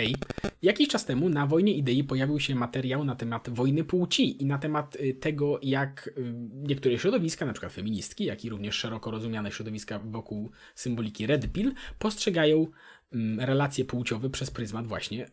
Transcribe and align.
Hej, 0.00 0.14
jakiś 0.62 0.88
czas 0.88 1.04
temu 1.04 1.28
na 1.28 1.46
Wojnie 1.46 1.74
Idei 1.74 2.04
pojawił 2.04 2.40
się 2.40 2.54
materiał 2.54 3.04
na 3.04 3.14
temat 3.14 3.50
wojny 3.50 3.84
płci 3.84 4.42
i 4.42 4.46
na 4.46 4.58
temat 4.58 4.96
y, 4.96 5.14
tego, 5.14 5.58
jak 5.62 6.10
y, 6.18 6.32
niektóre 6.52 6.98
środowiska, 6.98 7.52
przykład 7.52 7.72
feministki, 7.72 8.24
jak 8.24 8.44
i 8.44 8.50
również 8.50 8.74
szeroko 8.74 9.10
rozumiane 9.10 9.52
środowiska 9.52 9.98
wokół 9.98 10.50
symboliki 10.74 11.26
Red 11.26 11.52
Pill, 11.52 11.72
postrzegają 11.98 12.66
mm, 13.12 13.40
relacje 13.40 13.84
płciowe 13.84 14.30
przez 14.30 14.50
pryzmat 14.50 14.86
właśnie, 14.86 15.26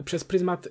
y, 0.00 0.04
przez 0.04 0.24
pryzmat 0.24 0.68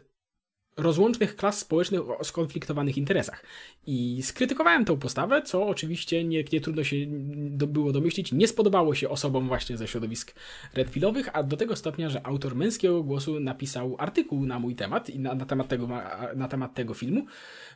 rozłącznych 0.79 1.35
klas 1.35 1.59
społecznych 1.59 2.09
o 2.19 2.23
skonfliktowanych 2.23 2.97
interesach. 2.97 3.43
I 3.87 4.21
skrytykowałem 4.23 4.85
tę 4.85 4.97
postawę, 4.97 5.41
co 5.41 5.67
oczywiście 5.67 6.23
nie, 6.23 6.43
nie 6.53 6.61
trudno 6.61 6.83
się 6.83 6.95
do, 7.33 7.67
było 7.67 7.91
domyślić, 7.91 8.31
nie 8.31 8.47
spodobało 8.47 8.95
się 8.95 9.09
osobom 9.09 9.47
właśnie 9.47 9.77
ze 9.77 9.87
środowisk 9.87 10.35
redpilowych, 10.73 11.29
a 11.33 11.43
do 11.43 11.57
tego 11.57 11.75
stopnia, 11.75 12.09
że 12.09 12.25
autor 12.25 12.55
męskiego 12.55 13.03
głosu 13.03 13.39
napisał 13.39 13.95
artykuł 13.99 14.45
na 14.45 14.59
mój 14.59 14.75
temat 14.75 15.09
i 15.09 15.19
na, 15.19 15.35
na 15.35 15.45
temat, 15.45 15.67
tego, 15.67 15.87
na 16.35 16.47
temat 16.47 16.73
tego 16.73 16.93
filmu 16.93 17.25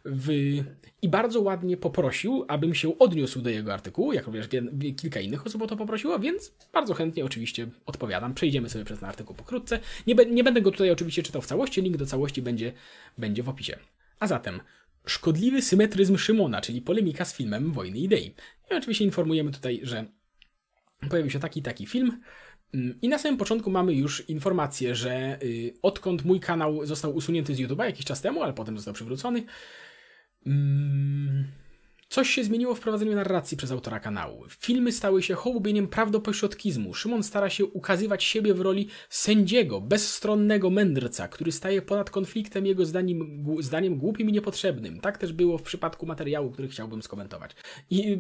w, 0.05 0.29
i 1.01 1.09
bardzo 1.09 1.41
ładnie 1.41 1.77
poprosił, 1.77 2.45
abym 2.47 2.75
się 2.75 2.99
odniósł 2.99 3.41
do 3.41 3.49
jego 3.49 3.73
artykułu, 3.73 4.13
jak 4.13 4.25
również 4.25 4.47
kilka 4.97 5.19
innych 5.19 5.45
osób 5.45 5.61
o 5.61 5.67
to 5.67 5.77
poprosiło, 5.77 6.19
więc 6.19 6.51
bardzo 6.73 6.93
chętnie 6.93 7.25
oczywiście 7.25 7.67
odpowiadam. 7.85 8.33
Przejdziemy 8.33 8.69
sobie 8.69 8.85
przez 8.85 8.99
ten 8.99 9.09
artykuł 9.09 9.35
pokrótce. 9.35 9.79
Nie, 10.07 10.15
nie 10.15 10.43
będę 10.43 10.61
go 10.61 10.71
tutaj 10.71 10.91
oczywiście 10.91 11.23
czytał 11.23 11.41
w 11.41 11.45
całości, 11.45 11.81
link 11.81 11.97
do 11.97 12.05
całości 12.05 12.41
będzie 12.41 12.73
będzie 13.17 13.43
w 13.43 13.49
opisie. 13.49 13.77
A 14.19 14.27
zatem 14.27 14.61
szkodliwy 15.05 15.61
symetryzm 15.61 16.17
Szymona, 16.17 16.61
czyli 16.61 16.81
polemika 16.81 17.25
z 17.25 17.35
filmem 17.35 17.71
Wojny 17.71 17.97
Idei. 17.97 18.35
I 18.71 18.73
oczywiście 18.73 19.05
informujemy 19.05 19.51
tutaj, 19.51 19.79
że 19.83 20.05
pojawił 21.09 21.31
się 21.31 21.39
taki 21.39 21.61
taki 21.61 21.87
film. 21.87 22.21
Mm, 22.73 23.01
I 23.01 23.09
na 23.09 23.17
samym 23.17 23.37
początku 23.37 23.71
mamy 23.71 23.93
już 23.93 24.29
informację, 24.29 24.95
że 24.95 25.39
y, 25.43 25.73
odkąd 25.81 26.25
mój 26.25 26.39
kanał 26.39 26.85
został 26.85 27.15
usunięty 27.15 27.55
z 27.55 27.59
YouTube'a 27.59 27.83
jakiś 27.85 28.05
czas 28.05 28.21
temu, 28.21 28.43
ale 28.43 28.53
potem 28.53 28.75
został 28.75 28.93
przywrócony, 28.93 29.43
mm, 30.45 31.47
Coś 32.13 32.29
się 32.29 32.43
zmieniło 32.43 32.75
w 32.75 32.79
prowadzeniu 32.79 33.15
narracji 33.15 33.57
przez 33.57 33.71
autora 33.71 33.99
kanału. 33.99 34.43
Filmy 34.49 34.91
stały 34.91 35.23
się 35.23 35.33
hołubieniem 35.33 35.87
prawdopośrodkizmu. 35.87 36.93
Szymon 36.93 37.23
stara 37.23 37.49
się 37.49 37.65
ukazywać 37.65 38.23
siebie 38.23 38.53
w 38.53 38.61
roli 38.61 38.87
sędziego, 39.09 39.81
bezstronnego 39.81 40.69
mędrca, 40.69 41.27
który 41.27 41.51
staje 41.51 41.81
ponad 41.81 42.09
konfliktem 42.09 42.65
jego 42.65 42.85
zdaniem, 42.85 43.45
zdaniem 43.59 43.97
głupim 43.97 44.29
i 44.29 44.31
niepotrzebnym. 44.31 44.99
Tak 44.99 45.17
też 45.17 45.33
było 45.33 45.57
w 45.57 45.61
przypadku 45.61 46.05
materiału, 46.05 46.51
który 46.51 46.67
chciałbym 46.67 47.03
skomentować. 47.03 47.51
I, 47.89 48.17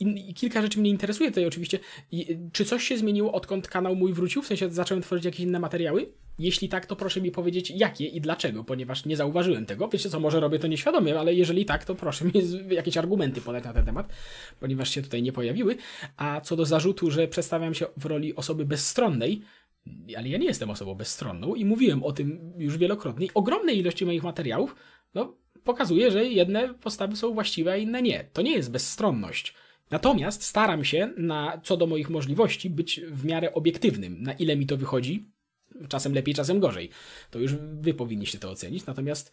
i, 0.00 0.30
i 0.30 0.34
kilka 0.34 0.62
rzeczy 0.62 0.80
mnie 0.80 0.90
interesuje 0.90 1.30
tutaj 1.30 1.46
oczywiście. 1.46 1.78
I, 2.12 2.38
czy 2.52 2.64
coś 2.64 2.84
się 2.84 2.98
zmieniło, 2.98 3.32
odkąd 3.32 3.68
kanał 3.68 3.96
mój 3.96 4.12
wrócił? 4.12 4.42
W 4.42 4.46
sensie 4.46 4.70
zacząłem 4.70 5.02
tworzyć 5.02 5.24
jakieś 5.24 5.40
inne 5.40 5.60
materiały? 5.60 6.12
Jeśli 6.42 6.68
tak, 6.68 6.86
to 6.86 6.96
proszę 6.96 7.20
mi 7.20 7.30
powiedzieć 7.30 7.70
jakie 7.70 8.06
i 8.06 8.20
dlaczego, 8.20 8.64
ponieważ 8.64 9.04
nie 9.04 9.16
zauważyłem 9.16 9.66
tego. 9.66 9.88
Wiecie 9.88 10.10
co, 10.10 10.20
może 10.20 10.40
robię 10.40 10.58
to 10.58 10.66
nieświadomie, 10.66 11.20
ale 11.20 11.34
jeżeli 11.34 11.64
tak, 11.64 11.84
to 11.84 11.94
proszę 11.94 12.24
mi 12.24 12.32
jakieś 12.70 12.96
argumenty 12.96 13.40
podać 13.40 13.64
na 13.64 13.72
ten 13.72 13.84
temat, 13.84 14.12
ponieważ 14.60 14.90
się 14.90 15.02
tutaj 15.02 15.22
nie 15.22 15.32
pojawiły. 15.32 15.76
A 16.16 16.40
co 16.40 16.56
do 16.56 16.64
zarzutu, 16.64 17.10
że 17.10 17.28
przedstawiam 17.28 17.74
się 17.74 17.86
w 17.96 18.04
roli 18.06 18.34
osoby 18.34 18.64
bezstronnej, 18.64 19.42
ale 20.16 20.28
ja 20.28 20.38
nie 20.38 20.46
jestem 20.46 20.70
osobą 20.70 20.94
bezstronną 20.94 21.54
i 21.54 21.64
mówiłem 21.64 22.02
o 22.02 22.12
tym 22.12 22.52
już 22.58 22.78
wielokrotnie. 22.78 23.26
Ogromnej 23.34 23.78
ilości 23.78 24.06
moich 24.06 24.22
materiałów 24.22 24.76
no, 25.14 25.36
pokazuje, 25.64 26.10
że 26.10 26.24
jedne 26.24 26.74
postawy 26.74 27.16
są 27.16 27.34
właściwe, 27.34 27.72
a 27.72 27.76
inne 27.76 28.02
nie. 28.02 28.24
To 28.32 28.42
nie 28.42 28.52
jest 28.52 28.70
bezstronność. 28.70 29.54
Natomiast 29.90 30.42
staram 30.42 30.84
się, 30.84 31.10
na, 31.16 31.60
co 31.64 31.76
do 31.76 31.86
moich 31.86 32.10
możliwości, 32.10 32.70
być 32.70 33.00
w 33.00 33.24
miarę 33.24 33.54
obiektywnym. 33.54 34.22
Na 34.22 34.32
ile 34.32 34.56
mi 34.56 34.66
to 34.66 34.76
wychodzi, 34.76 35.31
czasem 35.88 36.14
lepiej, 36.14 36.34
czasem 36.34 36.60
gorzej. 36.60 36.90
To 37.30 37.38
już 37.38 37.54
wy 37.56 37.94
powinniście 37.94 38.38
to 38.38 38.50
ocenić, 38.50 38.86
natomiast 38.86 39.32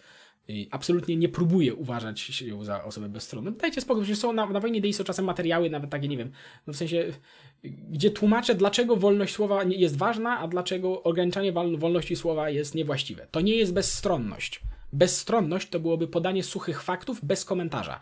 y, 0.50 0.67
absolutnie 0.72 1.16
nie 1.16 1.30
próbuję 1.30 1.75
uważać 1.75 2.19
się 2.19 2.66
za 2.66 2.83
osobę 2.83 3.09
bezstronną. 3.09 3.52
Dajcie 3.52 3.81
spokój, 3.81 4.06
że 4.06 4.16
są 4.16 4.33
na, 4.33 4.45
na 4.45 4.59
wojnie 4.59 4.80
idei 4.80 4.94
są 4.94 5.03
czasem 5.03 5.25
materiały, 5.25 5.69
nawet 5.69 5.90
takie, 5.90 6.07
nie 6.07 6.18
wiem, 6.18 6.31
no 6.68 6.74
w 6.74 6.78
sensie, 6.78 7.13
gdzie 7.63 8.12
tłumaczę, 8.12 8.56
dlaczego 8.56 8.96
wolność 8.96 9.34
słowa 9.34 9.63
jest 9.63 9.97
ważna, 9.97 10.40
a 10.40 10.47
dlaczego 10.47 11.03
ograniczanie 11.03 11.51
wolności 11.51 12.16
słowa 12.16 12.50
jest 12.50 12.75
niewłaściwe. 12.75 13.28
To 13.31 13.41
nie 13.41 13.56
jest 13.56 13.74
bezstronność. 13.74 14.62
Bezstronność 14.94 15.69
to 15.69 15.79
byłoby 15.79 16.07
podanie 16.07 16.44
suchych 16.44 16.84
faktów 16.84 17.25
bez 17.25 17.45
komentarza. 17.45 18.01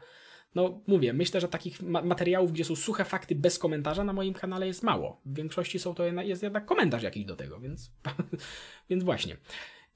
No 0.56 0.82
mówię, 0.88 1.14
myślę, 1.14 1.42
że 1.42 1.48
takich 1.48 1.82
ma 1.82 2.02
materiałów, 2.02 2.52
gdzie 2.52 2.66
są 2.66 2.76
suche 2.76 3.06
fakty 3.06 3.36
bez 3.36 3.60
komentarza 3.60 4.04
na 4.04 4.14
moim 4.14 4.34
kanale 4.34 4.68
jest 4.68 4.84
mało. 4.84 5.22
W 5.26 5.36
większości 5.36 5.80
są 5.80 5.94
to 5.94 6.06
jest 6.06 6.44
jednak 6.44 6.66
komentarz 6.66 7.04
jakiś 7.04 7.26
do 7.26 7.36
tego, 7.36 7.60
więc, 7.60 7.92
więc 8.90 9.04
właśnie. 9.04 9.38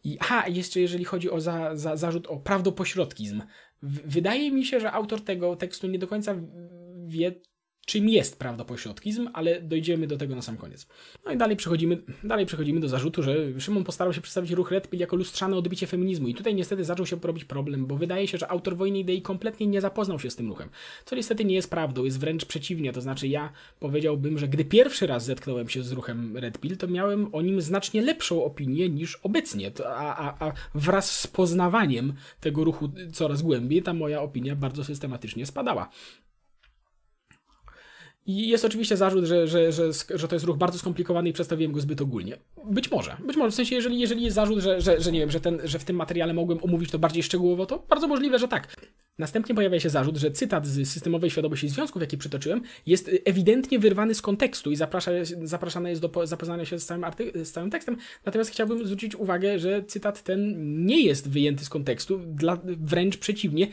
I 0.03 0.17
aha, 0.19 0.47
jeszcze 0.47 0.79
jeżeli 0.79 1.05
chodzi 1.05 1.31
o 1.31 1.41
za, 1.41 1.75
za, 1.75 1.97
zarzut 1.97 2.27
o 2.27 2.37
prawdopośrodkizm. 2.37 3.41
W, 3.81 4.13
wydaje 4.13 4.51
mi 4.51 4.65
się, 4.65 4.79
że 4.79 4.91
autor 4.91 5.21
tego 5.21 5.55
tekstu 5.55 5.87
nie 5.87 5.99
do 5.99 6.07
końca 6.07 6.35
wie, 7.07 7.31
czym 7.85 8.09
jest 8.09 8.39
prawdopośrodkizm, 8.39 9.29
ale 9.33 9.61
dojdziemy 9.61 10.07
do 10.07 10.17
tego 10.17 10.35
na 10.35 10.41
sam 10.41 10.57
koniec. 10.57 10.87
No 11.25 11.31
i 11.31 11.37
dalej 11.37 11.57
przechodzimy, 11.57 12.01
dalej 12.23 12.45
przechodzimy 12.45 12.79
do 12.79 12.89
zarzutu, 12.89 13.23
że 13.23 13.59
Szymon 13.59 13.83
postarał 13.83 14.13
się 14.13 14.21
przedstawić 14.21 14.51
ruch 14.51 14.71
Red 14.71 14.89
Pill 14.89 14.99
jako 14.99 15.15
lustrzane 15.15 15.57
odbicie 15.57 15.87
feminizmu 15.87 16.27
i 16.27 16.33
tutaj 16.33 16.55
niestety 16.55 16.83
zaczął 16.83 17.05
się 17.05 17.17
robić 17.23 17.45
problem, 17.45 17.85
bo 17.85 17.95
wydaje 17.95 18.27
się, 18.27 18.37
że 18.37 18.51
autor 18.51 18.77
Wojny 18.77 18.99
Idei 18.99 19.21
kompletnie 19.21 19.67
nie 19.67 19.81
zapoznał 19.81 20.19
się 20.19 20.29
z 20.29 20.35
tym 20.35 20.49
ruchem, 20.49 20.69
co 21.05 21.15
niestety 21.15 21.45
nie 21.45 21.55
jest 21.55 21.69
prawdą, 21.69 22.03
jest 22.03 22.19
wręcz 22.19 22.45
przeciwnie, 22.45 22.93
to 22.93 23.01
znaczy 23.01 23.27
ja 23.27 23.51
powiedziałbym, 23.79 24.37
że 24.37 24.47
gdy 24.47 24.65
pierwszy 24.65 25.07
raz 25.07 25.25
zetknąłem 25.25 25.69
się 25.69 25.83
z 25.83 25.91
ruchem 25.91 26.37
Red 26.37 26.57
Pill, 26.57 26.77
to 26.77 26.87
miałem 26.87 27.35
o 27.35 27.41
nim 27.41 27.61
znacznie 27.61 28.01
lepszą 28.01 28.43
opinię 28.43 28.89
niż 28.89 29.15
obecnie, 29.15 29.71
a, 29.85 30.17
a, 30.17 30.47
a 30.47 30.53
wraz 30.75 31.19
z 31.19 31.27
poznawaniem 31.27 32.13
tego 32.39 32.63
ruchu 32.63 32.89
coraz 33.13 33.41
głębiej, 33.41 33.83
ta 33.83 33.93
moja 33.93 34.21
opinia 34.21 34.55
bardzo 34.55 34.83
systematycznie 34.83 35.45
spadała. 35.45 35.89
I 38.25 38.49
jest 38.49 38.65
oczywiście 38.65 38.97
zarzut, 38.97 39.25
że, 39.25 39.47
że, 39.47 39.71
że, 39.71 39.91
że 40.15 40.27
to 40.27 40.35
jest 40.35 40.45
ruch 40.45 40.57
bardzo 40.57 40.79
skomplikowany 40.79 41.29
i 41.29 41.33
przedstawiłem 41.33 41.71
go 41.71 41.81
zbyt 41.81 42.01
ogólnie. 42.01 42.37
Być 42.65 42.91
może. 42.91 43.17
Być 43.25 43.37
może. 43.37 43.51
W 43.51 43.55
sensie, 43.55 43.75
jeżeli, 43.75 43.99
jeżeli 43.99 44.23
jest 44.23 44.35
zarzut, 44.35 44.59
że, 44.59 44.81
że, 44.81 45.01
że 45.01 45.11
nie 45.11 45.19
wiem, 45.19 45.31
że, 45.31 45.39
ten, 45.39 45.59
że 45.63 45.79
w 45.79 45.85
tym 45.85 45.95
materiale 45.95 46.33
mogłem 46.33 46.63
omówić 46.63 46.91
to 46.91 46.99
bardziej 46.99 47.23
szczegółowo, 47.23 47.65
to 47.65 47.85
bardzo 47.89 48.07
możliwe, 48.07 48.39
że 48.39 48.47
tak. 48.47 48.75
Następnie 49.17 49.55
pojawia 49.55 49.79
się 49.79 49.89
zarzut, 49.89 50.17
że 50.17 50.31
cytat 50.31 50.67
z 50.67 50.89
systemowej 50.89 51.29
świadomości 51.29 51.69
związków, 51.69 52.01
jaki 52.01 52.17
przytoczyłem, 52.17 52.61
jest 52.85 53.11
ewidentnie 53.25 53.79
wyrwany 53.79 54.15
z 54.15 54.21
kontekstu 54.21 54.71
i 54.71 54.75
zaprasza, 54.75 55.11
zapraszane 55.43 55.89
jest 55.89 56.01
do 56.01 56.27
zapoznania 56.27 56.65
się 56.65 56.79
z 56.79 56.85
całym, 56.85 57.03
arty- 57.03 57.45
z 57.45 57.51
całym 57.51 57.69
tekstem. 57.69 57.97
Natomiast 58.25 58.51
chciałbym 58.51 58.85
zwrócić 58.85 59.15
uwagę, 59.15 59.59
że 59.59 59.83
cytat 59.83 60.23
ten 60.23 60.55
nie 60.85 61.01
jest 61.01 61.29
wyjęty 61.29 61.65
z 61.65 61.69
kontekstu, 61.69 62.17
dla, 62.17 62.57
wręcz 62.63 63.17
przeciwnie, 63.17 63.67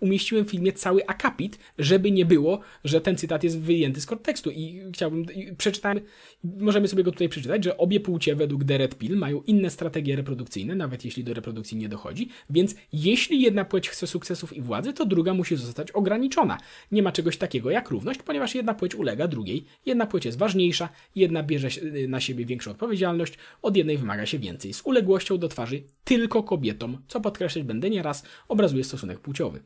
umieściłem 0.00 0.44
w 0.44 0.50
filmie 0.50 0.72
cały 0.72 1.06
akapit, 1.06 1.58
żeby 1.78 2.10
nie 2.10 2.26
było, 2.26 2.60
że 2.84 3.00
ten 3.00 3.16
cytat 3.16 3.44
jest 3.44 3.60
wyjęty 3.60 4.00
z 4.00 4.06
kontekstu. 4.06 4.50
I 4.50 4.82
chciałbym, 4.92 5.24
i 5.34 5.56
przeczytałem, 5.56 6.00
możemy 6.44 6.88
sobie 6.88 7.04
go 7.04 7.12
tutaj 7.12 7.28
przeczytać, 7.28 7.64
że 7.64 7.76
obie 7.76 8.00
płcie 8.00 8.36
według 8.36 8.64
The 8.64 8.78
Red 8.78 8.98
Pill 8.98 9.16
mają 9.16 9.42
inne 9.42 9.70
strategie 9.70 10.16
reprodukcyjne, 10.16 10.74
nawet 10.74 11.04
jeśli 11.04 11.24
do 11.24 11.34
reprodukcji 11.34 11.76
nie 11.76 11.88
dochodzi, 11.88 12.28
więc 12.50 12.74
jeśli 12.92 13.40
jedna 13.40 13.64
płeć 13.64 13.88
chce 13.88 14.06
sukcesów 14.06 14.56
i 14.56 14.62
władzy, 14.62 14.92
to 14.92 15.06
druga 15.06 15.34
musi 15.34 15.56
zostać 15.56 15.90
ograniczona. 15.90 16.58
Nie 16.92 17.02
ma 17.02 17.12
czegoś 17.12 17.36
takiego 17.36 17.70
jak 17.70 17.90
równość, 17.90 18.22
ponieważ 18.22 18.54
jedna 18.54 18.74
płeć 18.74 18.94
ulega 18.94 19.28
drugiej, 19.28 19.64
jedna 19.86 20.06
płeć 20.06 20.24
jest 20.24 20.38
ważniejsza, 20.38 20.88
jedna 21.16 21.42
bierze 21.42 21.68
na 22.08 22.20
siebie 22.20 22.44
większą 22.44 22.70
odpowiedzialność, 22.70 23.34
od 23.62 23.76
jednej 23.76 23.98
wymaga 23.98 24.26
się 24.26 24.38
więcej. 24.38 24.72
Z 24.72 24.82
uległością 24.86 25.38
do 25.38 25.48
twarzy 25.48 25.82
tylko 26.04 26.42
kobietom, 26.42 26.98
co 27.08 27.20
podkreślać 27.20 27.64
będę 27.64 27.90
nieraz, 27.90 28.24
obrazuje 28.48 28.84
stosunek 28.84 29.20
płciowy. 29.20 29.60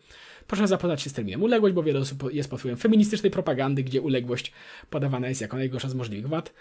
Proszę 0.46 0.68
zapoznać 0.68 1.02
się 1.02 1.10
z 1.10 1.12
terminem 1.12 1.42
uległość, 1.42 1.74
bo 1.74 1.82
wiele 1.82 1.98
osób 1.98 2.32
jest 2.32 2.50
pod 2.50 2.60
wpływem 2.60 2.78
feministycznej 2.78 3.30
propagandy, 3.30 3.82
gdzie 3.82 4.00
uległość 4.00 4.52
podawana 4.90 5.28
jest 5.28 5.40
jako 5.40 5.56
najgorsza 5.56 5.88
z 5.88 5.94
możliwych 5.94 6.28
wad. 6.28 6.52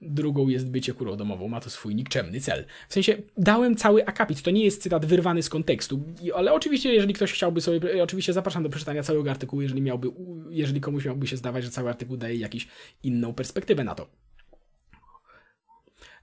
Drugą 0.00 0.48
jest 0.48 0.70
bycie 0.70 0.94
kurą 0.94 1.16
domową, 1.16 1.48
ma 1.48 1.60
to 1.60 1.70
swój 1.70 1.94
nikczemny 1.94 2.40
cel. 2.40 2.64
W 2.88 2.92
sensie 2.92 3.16
dałem 3.36 3.76
cały 3.76 4.06
akapit, 4.06 4.42
to 4.42 4.50
nie 4.50 4.64
jest 4.64 4.82
cytat 4.82 5.06
wyrwany 5.06 5.42
z 5.42 5.48
kontekstu, 5.48 6.02
ale 6.34 6.52
oczywiście 6.52 6.94
jeżeli 6.94 7.14
ktoś 7.14 7.32
chciałby 7.32 7.60
sobie, 7.60 8.02
oczywiście 8.02 8.32
zapraszam 8.32 8.62
do 8.62 8.68
przeczytania 8.68 9.02
całego 9.02 9.30
artykułu, 9.30 9.62
jeżeli 9.62 9.82
miałby, 9.82 10.08
jeżeli 10.50 10.80
komuś 10.80 11.04
miałby 11.04 11.26
się 11.26 11.36
zdawać, 11.36 11.64
że 11.64 11.70
cały 11.70 11.88
artykuł 11.88 12.16
daje 12.16 12.36
jakąś 12.36 12.68
inną 13.02 13.34
perspektywę 13.34 13.84
na 13.84 13.94
to. 13.94 14.06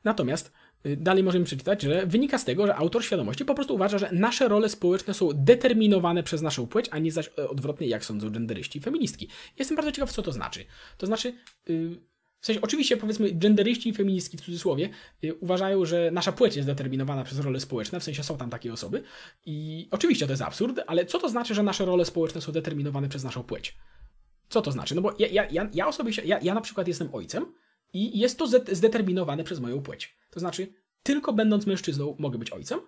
Natomiast 0.04 0.52
dalej 0.84 1.24
możemy 1.24 1.46
przeczytać, 1.46 1.82
że 1.82 2.06
wynika 2.06 2.38
z 2.38 2.46
tego, 2.46 2.68
że 2.68 2.76
autor 2.76 3.04
świadomości 3.04 3.46
po 3.46 3.56
prostu 3.56 3.76
uważa, 3.76 3.98
że 3.98 4.10
nasze 4.12 4.48
role 4.48 4.70
społeczne 4.70 5.14
są 5.14 5.30
determinowane 5.34 6.24
przez 6.24 6.42
naszą 6.42 6.68
płeć, 6.68 6.86
a 6.92 7.00
nie 7.00 7.12
zaś 7.12 7.30
e, 7.38 7.50
odwrotnie, 7.50 7.88
jak 7.88 8.06
sądzą 8.06 8.30
genderyści 8.30 8.80
i 8.80 8.82
feministki. 8.82 9.28
Jestem 9.60 9.76
bardzo 9.76 9.92
ciekaw, 9.92 10.12
co 10.12 10.22
to 10.22 10.32
znaczy. 10.32 10.66
To 10.98 11.08
znaczy, 11.08 11.34
yy, 11.68 12.10
w 12.40 12.46
sensie, 12.46 12.62
oczywiście 12.62 12.98
powiedzmy, 12.98 13.32
genderyści 13.32 13.90
i 13.90 13.94
feministki 13.94 14.38
w 14.38 14.42
cudzysłowie 14.42 14.90
yy, 15.22 15.36
uważają, 15.36 15.86
że 15.86 16.12
nasza 16.12 16.32
płeć 16.32 16.56
jest 16.56 16.68
determinowana 16.68 17.24
przez 17.24 17.40
role 17.40 17.60
społeczne, 17.60 18.00
w 18.00 18.04
sensie 18.04 18.24
są 18.24 18.38
tam 18.38 18.50
takie 18.50 18.74
osoby. 18.74 19.04
I 19.46 19.88
oczywiście 19.92 20.26
to 20.26 20.34
jest 20.34 20.44
absurd, 20.44 20.80
ale 20.88 21.06
co 21.06 21.20
to 21.20 21.30
znaczy, 21.30 21.56
że 21.56 21.64
nasze 21.64 21.86
role 21.86 22.06
społeczne 22.06 22.42
są 22.42 22.52
determinowane 22.52 23.10
przez 23.10 23.24
naszą 23.24 23.44
płeć? 23.44 23.78
Co 24.50 24.62
to 24.62 24.72
znaczy? 24.72 24.96
No 24.96 25.02
bo 25.02 25.16
ja, 25.20 25.28
ja, 25.28 25.48
ja, 25.52 25.70
ja 25.74 25.88
osobiście, 25.88 26.22
ja, 26.26 26.40
ja 26.42 26.54
na 26.54 26.62
przykład 26.62 26.88
jestem 26.88 27.10
ojcem 27.14 27.46
i 27.94 28.20
jest 28.20 28.38
to 28.38 28.48
zdeterminowane 28.72 29.44
przez 29.44 29.60
moją 29.60 29.82
płeć. 29.82 30.18
To 30.32 30.40
znaczy, 30.40 30.68
tylko 31.04 31.34
będąc 31.34 31.66
mężczyzną 31.66 32.16
mogę 32.20 32.40
być 32.40 32.52
ojcem, 32.52 32.80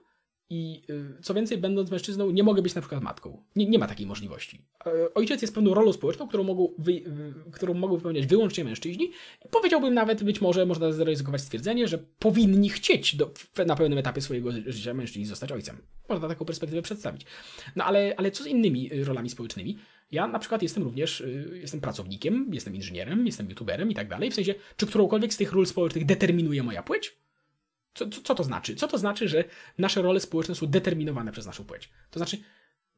i 0.52 0.82
y, 0.90 1.22
co 1.22 1.34
więcej, 1.34 1.58
będąc 1.58 1.92
mężczyzną, 1.92 2.32
nie 2.32 2.44
mogę 2.44 2.62
być 2.62 2.76
na 2.76 2.82
przykład 2.82 3.04
matką. 3.04 3.44
Nie, 3.56 3.66
nie 3.66 3.80
ma 3.80 3.88
takiej 3.88 4.08
możliwości. 4.08 4.66
E, 4.86 5.14
ojciec 5.14 5.42
jest 5.42 5.56
pewną 5.56 5.74
rolą 5.74 5.94
społeczną, 5.94 6.28
którą 6.28 6.44
mogą, 6.44 6.74
wy, 6.78 7.02
którą 7.52 7.74
mogą 7.74 7.98
wypełniać 7.98 8.28
wyłącznie 8.28 8.64
mężczyźni. 8.64 9.12
Powiedziałbym 9.52 9.94
nawet, 9.94 10.24
być 10.24 10.42
może 10.42 10.66
można 10.66 10.92
zaryzykować 10.92 11.42
stwierdzenie, 11.42 11.88
że 11.88 11.98
powinni 11.98 12.70
chcieć 12.70 13.16
do, 13.16 13.32
na 13.66 13.76
pewnym 13.76 14.00
etapie 14.00 14.22
swojego 14.22 14.52
życia 14.66 14.94
mężczyźni 14.94 15.26
zostać 15.26 15.52
ojcem. 15.52 15.78
Można 16.10 16.28
taką 16.28 16.46
perspektywę 16.46 16.82
przedstawić. 16.82 17.26
No 17.76 17.86
ale, 17.86 18.14
ale 18.18 18.32
co 18.32 18.44
z 18.44 18.48
innymi 18.48 18.94
y, 18.94 19.06
rolami 19.06 19.30
społecznymi? 19.30 19.78
Ja 20.12 20.28
na 20.28 20.40
przykład 20.40 20.62
jestem 20.62 20.84
również, 20.84 21.22
y, 21.22 21.60
jestem 21.62 21.82
pracownikiem, 21.82 22.50
jestem 22.54 22.76
inżynierem, 22.76 23.26
jestem 23.26 23.50
youtuberem 23.50 23.92
i 23.92 23.96
tak 23.96 24.08
dalej. 24.08 24.32
W 24.32 24.36
sensie, 24.36 24.56
czy 24.78 24.88
którąkolwiek 24.88 25.34
z 25.34 25.38
tych 25.38 25.52
ról 25.52 25.66
społecznych 25.66 26.06
determinuje 26.06 26.64
moja 26.64 26.84
płeć? 26.84 27.18
Co, 27.94 28.10
co, 28.10 28.22
co 28.22 28.36
to 28.36 28.44
znaczy? 28.44 28.76
Co 28.76 28.88
to 28.88 28.98
znaczy, 28.98 29.28
że 29.28 29.44
nasze 29.78 30.02
role 30.02 30.20
społeczne 30.20 30.56
są 30.56 30.68
determinowane 30.68 31.32
przez 31.32 31.46
naszą 31.46 31.64
płeć? 31.66 31.90
To 32.12 32.20
znaczy, 32.20 32.38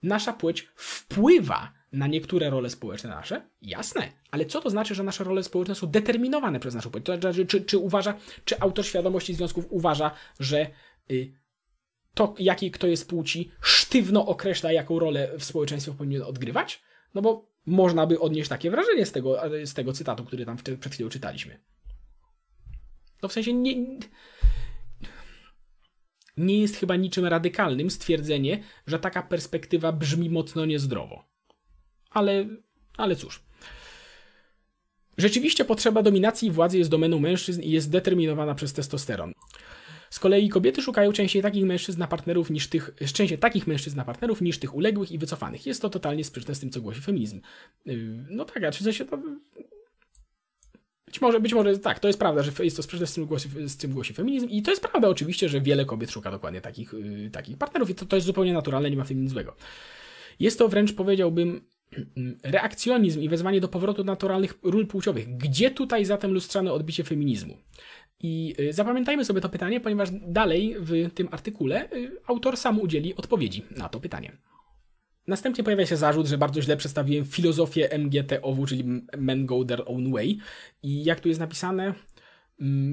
nasza 0.04 0.33
płeć 0.33 0.68
wpływa 0.75 1.74
na 1.92 2.07
niektóre 2.07 2.50
role 2.50 2.69
społeczne 2.69 3.10
nasze? 3.10 3.50
Jasne, 3.62 4.10
ale 4.31 4.45
co 4.45 4.62
to 4.62 4.69
znaczy, 4.69 4.95
że 4.95 5.04
nasze 5.04 5.24
role 5.24 5.44
społeczne 5.44 5.75
są 5.75 5.88
determinowane 5.88 6.60
przez 6.60 6.75
naszą 6.75 6.89
płeć? 6.92 7.06
To 7.06 7.18
znaczy, 7.18 7.45
czy, 7.45 7.62
czy 7.62 7.77
uważa, 7.77 8.18
czy 8.45 8.60
autor 8.60 8.86
świadomości 8.86 9.33
związków 9.33 9.65
uważa, 9.69 10.12
że 10.39 10.68
y, 11.12 11.33
to, 12.13 12.36
jakiej 12.39 12.71
kto 12.71 12.88
jest 12.88 13.10
płci, 13.10 13.51
sztywno 13.62 14.25
określa, 14.25 14.71
jaką 14.71 15.00
rolę 15.00 15.30
w 15.39 15.44
społeczeństwie 15.44 15.92
powinien 15.92 16.21
odgrywać? 16.21 16.81
No 17.13 17.21
bo 17.21 17.54
można 17.65 18.07
by 18.07 18.19
odnieść 18.19 18.50
takie 18.50 18.71
wrażenie 18.71 19.06
z 19.06 19.12
tego, 19.12 19.42
z 19.65 19.74
tego 19.74 19.94
cytatu, 19.94 20.25
który 20.25 20.45
tam 20.45 20.57
przed 20.57 20.94
chwilą 20.94 21.10
czytaliśmy. 21.10 21.60
No 23.24 23.30
w 23.30 23.33
sensie 23.33 23.54
nie, 23.54 24.00
nie 26.38 26.60
jest 26.60 26.75
chyba 26.75 26.95
niczym 26.95 27.25
radykalnym 27.25 27.92
stwierdzenie, 27.92 28.63
że 28.88 29.00
taka 29.00 29.24
perspektywa 29.24 29.92
brzmi 29.92 30.30
mocno 30.30 30.65
niezdrowo. 30.65 31.25
Ale, 32.10 32.45
ale 32.98 33.15
cóż. 33.15 33.44
Rzeczywiście 35.18 35.65
potrzeba 35.65 36.04
dominacji 36.04 36.51
władzy 36.51 36.77
jest 36.77 36.89
domeną 36.89 37.19
mężczyzn 37.19 37.62
i 37.62 37.71
jest 37.71 37.92
determinowana 37.92 38.56
przez 38.56 38.74
testosteron. 38.74 39.33
Z 40.13 40.19
kolei 40.19 40.50
kobiety 40.50 40.81
szukają 40.81 41.12
częściej 41.12 41.42
takich 41.42 41.65
mężczyzn 41.65 42.00
na 42.00 42.07
partnerów 42.07 42.50
niż 42.50 42.68
tych, 42.68 42.92
częściej 43.13 43.38
takich 43.38 43.68
mężczyzn 43.68 43.98
na 43.98 44.06
partnerów 44.06 44.42
niż 44.42 44.60
tych 44.60 44.75
uległych 44.75 45.12
i 45.12 45.18
wycofanych. 45.18 45.65
Jest 45.65 45.81
to 45.81 45.89
totalnie 45.89 46.24
sprzeczne 46.24 46.56
z 46.56 46.60
tym, 46.60 46.69
co 46.69 46.81
głosi 46.81 47.01
feminizm. 47.01 47.42
Yy, 47.86 48.25
no 48.30 48.45
tak, 48.45 48.63
a 48.63 48.71
czy 48.71 48.94
się 48.94 49.06
to 49.06 49.18
być 51.06 51.21
może, 51.21 51.39
być 51.39 51.54
może 51.54 51.80
tak, 51.80 52.00
to 52.00 52.07
jest 52.07 52.19
prawda, 52.19 52.44
że 52.44 52.51
jest 52.60 52.77
to 52.77 52.83
sprzeczne 52.83 53.07
z 53.07 53.15
czym, 53.15 53.25
głosi, 53.25 53.50
z 53.65 53.77
czym 53.77 53.94
głosi 53.94 54.13
feminizm 54.13 54.48
i 54.50 54.62
to 54.62 54.71
jest 54.71 54.83
prawda 54.83 55.10
oczywiście, 55.10 55.50
że 55.50 55.62
wiele 55.62 55.86
kobiet 55.86 56.12
szuka 56.12 56.31
dokładnie 56.31 56.62
takich, 56.62 56.94
yy, 56.94 57.30
takich 57.30 57.57
partnerów 57.57 57.89
i 57.89 57.95
to, 57.95 58.06
to 58.06 58.15
jest 58.15 58.27
zupełnie 58.27 58.54
naturalne, 58.54 58.92
nie 58.92 58.98
ma 58.98 59.04
w 59.04 59.07
tym 59.07 59.21
nic 59.21 59.31
złego. 59.31 59.56
Jest 60.39 60.60
to 60.60 60.68
wręcz 60.68 60.94
powiedziałbym 60.94 61.62
reakcjonizm 62.44 63.21
i 63.21 63.30
wezwanie 63.30 63.62
do 63.62 63.68
powrotu 63.68 64.04
naturalnych 64.04 64.54
ról 64.63 64.88
płciowych. 64.88 65.38
Gdzie 65.38 65.71
tutaj 65.71 66.06
zatem 66.06 66.33
lustrzane 66.33 66.74
odbicie 66.74 67.04
feminizmu? 67.04 67.57
I 68.23 68.55
yy, 68.57 68.73
zapamiętajmy 68.73 69.25
sobie 69.25 69.41
to 69.41 69.49
pytanie, 69.49 69.79
ponieważ 69.79 70.09
dalej 70.27 70.75
w 70.79 71.13
tym 71.13 71.27
artykule 71.31 71.89
yy, 71.91 72.11
autor 72.27 72.57
sam 72.57 72.79
udzieli 72.79 73.15
odpowiedzi 73.15 73.65
na 73.77 73.89
to 73.89 73.99
pytanie. 73.99 74.37
Następnie 75.27 75.63
pojawia 75.63 75.85
się 75.85 75.97
zarzut, 75.97 76.27
że 76.27 76.37
bardzo 76.37 76.61
źle 76.61 76.77
przedstawiłem 76.77 77.25
filozofię 77.25 77.89
MGTOW, 77.97 78.67
czyli 78.67 78.83
Men 79.17 79.45
Go 79.45 79.65
Their 79.65 79.83
Own 79.85 80.11
Way. 80.11 80.37
I 80.83 81.03
jak 81.03 81.19
tu 81.19 81.27
jest 81.27 81.39
napisane, 81.39 81.93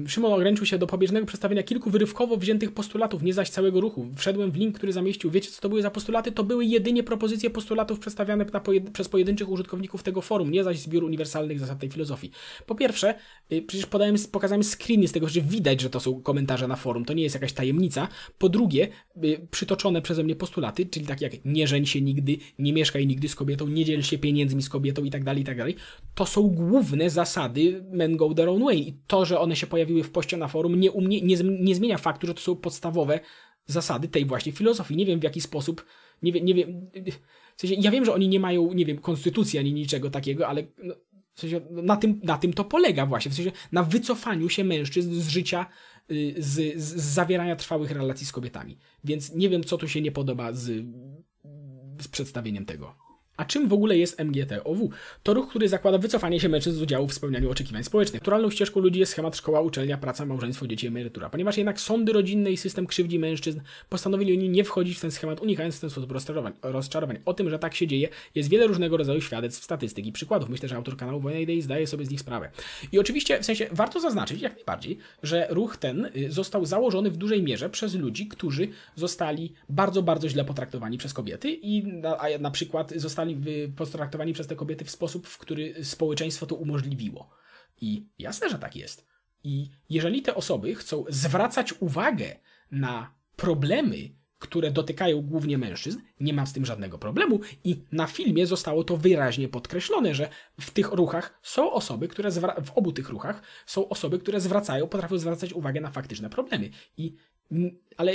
Szymon 0.07 0.33
ograniczył 0.33 0.65
się 0.65 0.77
do 0.77 0.87
pobieżnego 0.87 1.25
przedstawienia 1.25 1.63
kilku 1.63 1.89
wyrywkowo 1.89 2.37
wziętych 2.37 2.73
postulatów, 2.73 3.23
nie 3.23 3.33
zaś 3.33 3.49
całego 3.49 3.81
ruchu. 3.81 4.07
Wszedłem 4.15 4.51
w 4.51 4.55
link, 4.55 4.75
który 4.75 4.93
zamieścił. 4.93 5.31
Wiecie, 5.31 5.51
co 5.51 5.61
to 5.61 5.69
były 5.69 5.81
za 5.81 5.91
postulaty? 5.91 6.31
To 6.31 6.43
były 6.43 6.65
jedynie 6.65 7.03
propozycje 7.03 7.49
postulatów 7.49 7.99
przedstawiane 7.99 8.45
pojed 8.45 8.89
przez 8.89 9.09
pojedynczych 9.09 9.49
użytkowników 9.49 10.03
tego 10.03 10.21
forum, 10.21 10.51
nie 10.51 10.63
zaś 10.63 10.79
zbiór 10.79 11.03
uniwersalnych 11.03 11.59
zasad 11.59 11.79
tej 11.79 11.89
filozofii. 11.89 12.31
Po 12.65 12.75
pierwsze, 12.75 13.15
y, 13.51 13.61
przecież 13.61 13.85
podałem, 13.85 14.15
pokazałem 14.31 14.63
screeny 14.63 15.07
z 15.07 15.11
tego, 15.11 15.29
że 15.29 15.41
widać, 15.41 15.81
że 15.81 15.89
to 15.89 15.99
są 15.99 16.21
komentarze 16.21 16.67
na 16.67 16.75
forum, 16.75 17.05
to 17.05 17.13
nie 17.13 17.23
jest 17.23 17.35
jakaś 17.35 17.53
tajemnica. 17.53 18.07
Po 18.37 18.49
drugie, 18.49 18.87
y, 19.23 19.47
przytoczone 19.51 20.01
przeze 20.01 20.23
mnie 20.23 20.35
postulaty, 20.35 20.85
czyli 20.85 21.05
takie 21.05 21.25
jak 21.25 21.33
nie 21.45 21.67
żeń 21.67 21.85
się 21.85 22.01
nigdy, 22.01 22.37
nie 22.59 22.73
mieszkaj 22.73 23.07
nigdy 23.07 23.29
z 23.29 23.35
kobietą, 23.35 23.67
nie 23.67 23.85
dziel 23.85 24.01
się 24.01 24.17
pieniędzmi 24.17 24.61
z 24.63 24.69
kobietą 24.69 25.03
i 25.03 25.11
tak 25.11 25.23
dalej, 25.23 25.41
i 25.41 25.45
tak 25.45 25.57
dalej. 25.57 25.75
To 26.15 26.25
są 26.25 26.47
główne 26.47 27.09
zasady 27.09 27.83
men 27.91 28.17
go 28.17 28.33
their 28.33 28.49
own 28.49 28.63
way. 28.63 28.87
I 28.87 28.93
to, 29.07 29.25
że 29.25 29.39
one 29.39 29.50
się 29.55 29.67
pojawiły 29.67 30.03
w 30.03 30.11
poście 30.11 30.37
na 30.37 30.47
forum, 30.47 30.79
nie, 30.79 30.91
umie, 30.91 31.21
nie, 31.21 31.37
nie 31.43 31.75
zmienia 31.75 31.97
faktu, 31.97 32.27
że 32.27 32.33
to 32.33 32.41
są 32.41 32.55
podstawowe 32.55 33.19
zasady 33.65 34.07
tej 34.07 34.25
właśnie 34.25 34.51
filozofii. 34.51 34.95
Nie 34.95 35.05
wiem 35.05 35.19
w 35.19 35.23
jaki 35.23 35.41
sposób, 35.41 35.85
nie 36.21 36.31
wiem, 36.31 36.45
nie 36.45 36.53
wiem 36.53 36.89
w 37.57 37.61
sensie, 37.61 37.75
ja 37.79 37.91
wiem, 37.91 38.05
że 38.05 38.13
oni 38.13 38.27
nie 38.27 38.39
mają, 38.39 38.73
nie 38.73 38.85
wiem, 38.85 38.97
konstytucji 38.97 39.59
ani 39.59 39.73
niczego 39.73 40.09
takiego, 40.09 40.47
ale 40.47 40.63
no, 40.83 40.95
w 41.33 41.39
sensie, 41.39 41.61
no, 41.71 41.81
na, 41.81 41.95
tym, 41.97 42.19
na 42.23 42.37
tym 42.37 42.53
to 42.53 42.63
polega 42.63 43.05
właśnie, 43.05 43.31
w 43.31 43.35
sensie 43.35 43.51
na 43.71 43.83
wycofaniu 43.83 44.49
się 44.49 44.63
mężczyzn 44.63 45.13
z 45.13 45.27
życia, 45.27 45.65
y, 46.11 46.35
z, 46.37 46.81
z, 46.81 46.95
z 46.95 47.03
zawierania 47.03 47.55
trwałych 47.55 47.91
relacji 47.91 48.27
z 48.27 48.31
kobietami. 48.31 48.77
Więc 49.03 49.33
nie 49.33 49.49
wiem, 49.49 49.63
co 49.63 49.77
tu 49.77 49.87
się 49.87 50.01
nie 50.01 50.11
podoba 50.11 50.53
z, 50.53 50.85
z 52.01 52.07
przedstawieniem 52.07 52.65
tego. 52.65 52.95
A 53.37 53.45
czym 53.45 53.67
w 53.67 53.73
ogóle 53.73 53.97
jest 53.97 54.19
MGTOW? 54.19 54.89
To 55.23 55.33
ruch, 55.33 55.49
który 55.49 55.69
zakłada 55.69 55.97
wycofanie 55.97 56.39
się 56.39 56.49
mężczyzn 56.49 56.77
z 56.77 56.81
udziału 56.81 57.07
w 57.07 57.13
spełnianiu 57.13 57.51
oczekiwań 57.51 57.83
społecznych. 57.83 58.21
Naturalną 58.21 58.49
ścieżką 58.49 58.79
ludzi 58.79 58.99
jest 58.99 59.11
schemat 59.11 59.37
szkoła, 59.37 59.61
uczelnia, 59.61 59.97
praca, 59.97 60.25
małżeństwo, 60.25 60.67
dzieci, 60.67 60.87
emerytura. 60.87 61.29
Ponieważ 61.29 61.57
jednak 61.57 61.79
sądy 61.79 62.13
rodzinne 62.13 62.51
i 62.51 62.57
system 62.57 62.87
krzywdzi 62.87 63.19
mężczyzn, 63.19 63.61
postanowili 63.89 64.37
oni 64.37 64.49
nie 64.49 64.63
wchodzić 64.63 64.97
w 64.97 65.01
ten 65.01 65.11
schemat, 65.11 65.39
unikając 65.41 65.75
w 65.75 65.79
ten 65.79 65.89
sposób 65.89 66.11
rozczarowań. 66.11 66.53
rozczarowań. 66.61 67.19
O 67.25 67.33
tym, 67.33 67.49
że 67.49 67.59
tak 67.59 67.75
się 67.75 67.87
dzieje, 67.87 68.09
jest 68.35 68.49
wiele 68.49 68.67
różnego 68.67 68.97
rodzaju 68.97 69.21
świadectw, 69.21 69.63
statystyk 69.63 70.05
i 70.05 70.11
przykładów. 70.11 70.49
Myślę, 70.49 70.69
że 70.69 70.75
autor 70.75 70.97
kanału 70.97 71.19
Wojna 71.19 71.39
Idei 71.39 71.61
zdaje 71.61 71.87
sobie 71.87 72.05
z 72.05 72.09
nich 72.09 72.19
sprawę. 72.19 72.49
I 72.91 72.99
oczywiście, 72.99 73.39
w 73.39 73.45
sensie, 73.45 73.67
warto 73.71 73.99
zaznaczyć 73.99 74.41
jak 74.41 74.55
najbardziej, 74.55 74.97
że 75.23 75.47
ruch 75.49 75.77
ten 75.77 76.09
y, 76.15 76.31
został 76.31 76.65
założony 76.65 77.11
w 77.11 77.17
dużej 77.17 77.43
mierze 77.43 77.69
przez 77.69 77.95
ludzi, 77.95 78.27
którzy 78.27 78.67
zostali 78.95 79.53
bardzo, 79.69 80.01
bardzo 80.03 80.29
źle 80.29 80.45
potraktowani 80.45 80.97
przez 80.97 81.13
kobiety 81.13 81.51
i 81.51 81.83
na, 81.83 82.17
na 82.39 82.51
przykład 82.51 82.93
zostali 82.95 83.20
potraktowani 83.25 83.73
potraktowani 83.75 84.33
przez 84.33 84.47
te 84.47 84.55
kobiety 84.55 84.85
w 84.85 84.91
sposób, 84.91 85.27
w 85.27 85.37
który 85.37 85.85
społeczeństwo 85.85 86.45
to 86.45 86.55
umożliwiło. 86.55 87.29
I 87.81 88.05
jasne, 88.19 88.49
że 88.49 88.59
tak 88.59 88.75
jest. 88.75 89.05
I 89.43 89.69
jeżeli 89.89 90.21
te 90.21 90.35
osoby 90.35 90.75
chcą 90.75 91.05
zwracać 91.09 91.73
uwagę 91.79 92.35
na 92.71 93.13
problemy, 93.35 94.09
które 94.39 94.71
dotykają 94.71 95.21
głównie 95.21 95.57
mężczyzn, 95.57 95.99
nie 96.19 96.33
mam 96.33 96.47
z 96.47 96.53
tym 96.53 96.65
żadnego 96.65 96.97
problemu 96.97 97.39
i 97.63 97.83
na 97.91 98.07
filmie 98.07 98.47
zostało 98.47 98.83
to 98.83 98.97
wyraźnie 98.97 99.49
podkreślone, 99.49 100.15
że 100.15 100.29
w 100.59 100.71
tych 100.71 100.91
ruchach 100.91 101.39
są 101.43 101.71
osoby, 101.71 102.07
które 102.07 102.31
w 102.65 102.71
obu 102.75 102.91
tych 102.91 103.09
ruchach 103.09 103.41
są 103.65 103.89
osoby, 103.89 104.19
które 104.19 104.41
zwracają, 104.41 104.87
potrafią 104.87 105.17
zwracać 105.17 105.53
uwagę 105.53 105.81
na 105.81 105.91
faktyczne 105.91 106.29
problemy. 106.29 106.69
I 106.97 107.15
ale, 107.97 108.11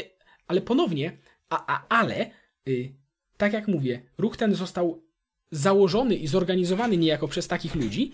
ale 0.47 0.61
ponownie, 0.61 1.19
a, 1.49 1.75
a 1.75 1.87
ale 1.89 2.31
y, 2.69 2.95
tak 3.37 3.53
jak 3.53 3.69
mówię, 3.69 4.03
ruch 4.19 4.37
ten 4.37 4.55
został 4.55 5.03
założony 5.51 6.15
i 6.15 6.27
zorganizowany 6.27 6.97
niejako 6.97 7.29
przez 7.29 7.49
takich 7.49 7.75
ludzi, 7.75 8.13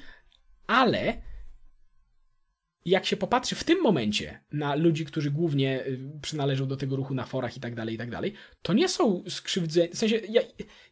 ale 0.67 1.23
jak 2.85 3.07
się 3.07 3.17
popatrzy 3.17 3.55
w 3.55 3.65
tym 3.65 3.83
momencie 3.83 4.41
na 4.53 4.75
ludzi, 4.75 5.05
którzy 5.05 5.31
głównie 5.31 5.87
y, 5.87 5.99
przynależą 6.23 6.67
do 6.67 6.77
tego 6.77 6.97
ruchu 6.97 7.15
na 7.15 7.27
forach 7.27 7.57
i 7.57 7.61
tak 7.61 7.75
dalej, 7.75 7.95
i 7.95 7.99
tak 7.99 8.11
dalej, 8.11 8.33
to 8.63 8.73
nie 8.73 8.89
są 8.89 9.25
skrzywdzeni. 9.29 9.89
W 9.89 9.99
sensie, 9.99 10.17
ja, 10.29 10.43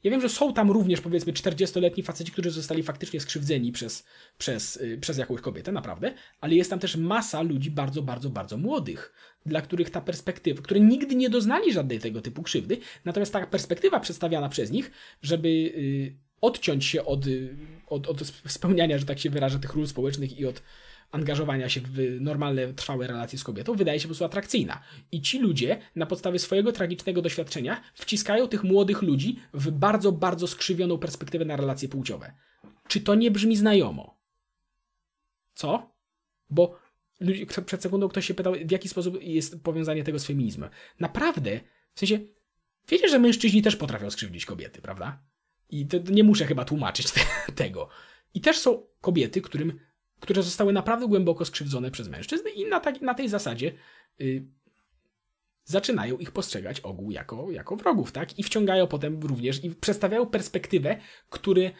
ja 0.05 0.11
wiem, 0.11 0.21
że 0.21 0.29
są 0.29 0.53
tam 0.53 0.71
również 0.71 1.01
powiedzmy 1.01 1.33
40-letni 1.33 2.03
faceci, 2.03 2.33
którzy 2.33 2.51
zostali 2.51 2.83
faktycznie 2.83 3.21
skrzywdzeni 3.21 3.73
przez, 3.73 4.05
przez, 4.39 4.77
y, 4.77 4.99
przez 5.01 5.19
jakąś 5.19 5.41
kobietę, 5.41 5.73
naprawdę, 5.73 6.15
ale 6.41 6.55
jest 6.55 6.71
tam 6.71 6.79
też 6.79 6.97
masa 6.97 7.43
ludzi 7.43 7.71
bardzo, 7.71 8.03
bardzo, 8.03 8.31
bardzo 8.31 8.57
młodych, 8.57 9.13
dla 9.47 9.63
których 9.63 9.91
ta 9.91 10.01
perspektywa, 10.01 10.63
które 10.63 10.81
nigdy 10.81 11.15
nie 11.15 11.31
doznali 11.31 11.73
żadnej 11.73 11.99
tego 11.99 12.21
typu 12.21 12.43
krzywdy, 12.43 12.79
natomiast 13.05 13.33
ta 13.33 13.47
perspektywa 13.47 14.01
przedstawiana 14.01 14.49
przez 14.49 14.71
nich, 14.71 14.91
żeby. 15.23 15.49
Yy, 15.49 16.31
odciąć 16.41 16.85
się 16.85 17.05
od, 17.05 17.25
od, 17.87 18.07
od 18.07 18.27
spełniania, 18.47 18.99
że 18.99 19.05
tak 19.05 19.19
się 19.19 19.31
wyrażę, 19.31 19.59
tych 19.59 19.75
ról 19.75 19.87
społecznych 19.87 20.39
i 20.39 20.47
od 20.47 20.63
angażowania 21.11 21.69
się 21.69 21.81
w 21.81 22.21
normalne, 22.21 22.73
trwałe 22.73 23.07
relacje 23.07 23.39
z 23.39 23.45
kobietą, 23.45 23.75
wydaje 23.75 24.01
się 24.01 24.05
po 24.05 24.09
prostu 24.09 24.25
atrakcyjna. 24.25 24.83
I 25.13 25.21
ci 25.21 25.39
ludzie 25.39 25.79
na 25.97 26.07
podstawie 26.07 26.39
swojego 26.39 26.73
tragicznego 26.73 27.23
doświadczenia 27.23 27.81
wciskają 27.95 28.49
tych 28.49 28.65
młodych 28.65 29.03
ludzi 29.03 29.41
w 29.55 29.71
bardzo, 29.71 30.13
bardzo 30.13 30.47
skrzywioną 30.47 30.99
perspektywę 30.99 31.45
na 31.45 31.57
relacje 31.57 31.89
płciowe. 31.89 32.33
Czy 32.89 33.01
to 33.01 33.15
nie 33.15 33.31
brzmi 33.31 33.57
znajomo? 33.57 34.21
Co? 35.55 35.93
Bo 36.51 36.79
ludzie, 37.21 37.47
przed 37.47 37.83
sekundą 37.83 38.09
ktoś 38.09 38.27
się 38.27 38.35
pytał, 38.35 38.55
w 38.65 38.71
jaki 38.71 38.89
sposób 38.89 39.23
jest 39.23 39.63
powiązanie 39.63 40.05
tego 40.05 40.19
z 40.19 40.27
feminizmem. 40.27 40.71
Naprawdę, 41.01 41.61
w 41.95 42.01
sensie, 42.01 42.19
wiecie, 42.89 43.09
że 43.09 43.19
mężczyźni 43.19 43.63
też 43.63 43.77
potrafią 43.77 44.11
skrzywdzić 44.11 44.47
kobiety, 44.47 44.83
prawda? 44.83 45.23
I 45.69 45.87
to, 45.87 45.99
nie 46.11 46.25
muszę 46.25 46.47
chyba 46.47 46.65
tłumaczyć 46.65 47.11
te, 47.13 47.21
tego. 47.55 47.89
I 48.35 48.41
też 48.41 48.59
są 48.59 48.87
kobiety, 49.01 49.41
którym, 49.41 49.81
które 50.21 50.43
zostały 50.43 50.73
naprawdę 50.73 51.09
głęboko 51.09 51.45
skrzywdzone 51.45 51.91
przez 51.91 52.09
mężczyzn 52.09 52.45
i 52.55 52.67
na, 52.67 52.81
ta, 52.81 52.93
na 53.01 53.15
tej 53.15 53.29
zasadzie 53.29 53.73
y, 54.21 54.47
zaczynają 55.65 56.19
ich 56.19 56.31
postrzegać 56.31 56.81
ogół 56.81 57.11
jako, 57.11 57.51
jako 57.51 57.77
wrogów, 57.77 58.13
tak? 58.13 58.39
I 58.39 58.43
wciągają 58.43 58.87
potem 58.87 59.21
również 59.21 59.65
i 59.65 59.71
przedstawiają 59.71 60.27
perspektywę, 60.27 60.97
który, 61.31 61.71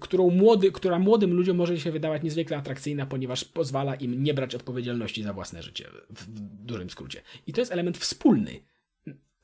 którą 0.00 0.30
młody, 0.30 0.72
która 0.72 0.98
młodym 0.98 1.34
ludziom 1.34 1.56
może 1.56 1.80
się 1.80 1.92
wydawać 1.92 2.22
niezwykle 2.22 2.56
atrakcyjna, 2.56 3.06
ponieważ 3.06 3.44
pozwala 3.44 3.94
im 3.94 4.22
nie 4.22 4.34
brać 4.34 4.54
odpowiedzialności 4.54 5.22
za 5.22 5.32
własne 5.32 5.62
życie, 5.62 5.88
w, 6.10 6.24
w 6.24 6.40
dużym 6.40 6.90
skrócie. 6.90 7.22
I 7.46 7.52
to 7.52 7.60
jest 7.60 7.72
element 7.72 7.98
wspólny 7.98 8.60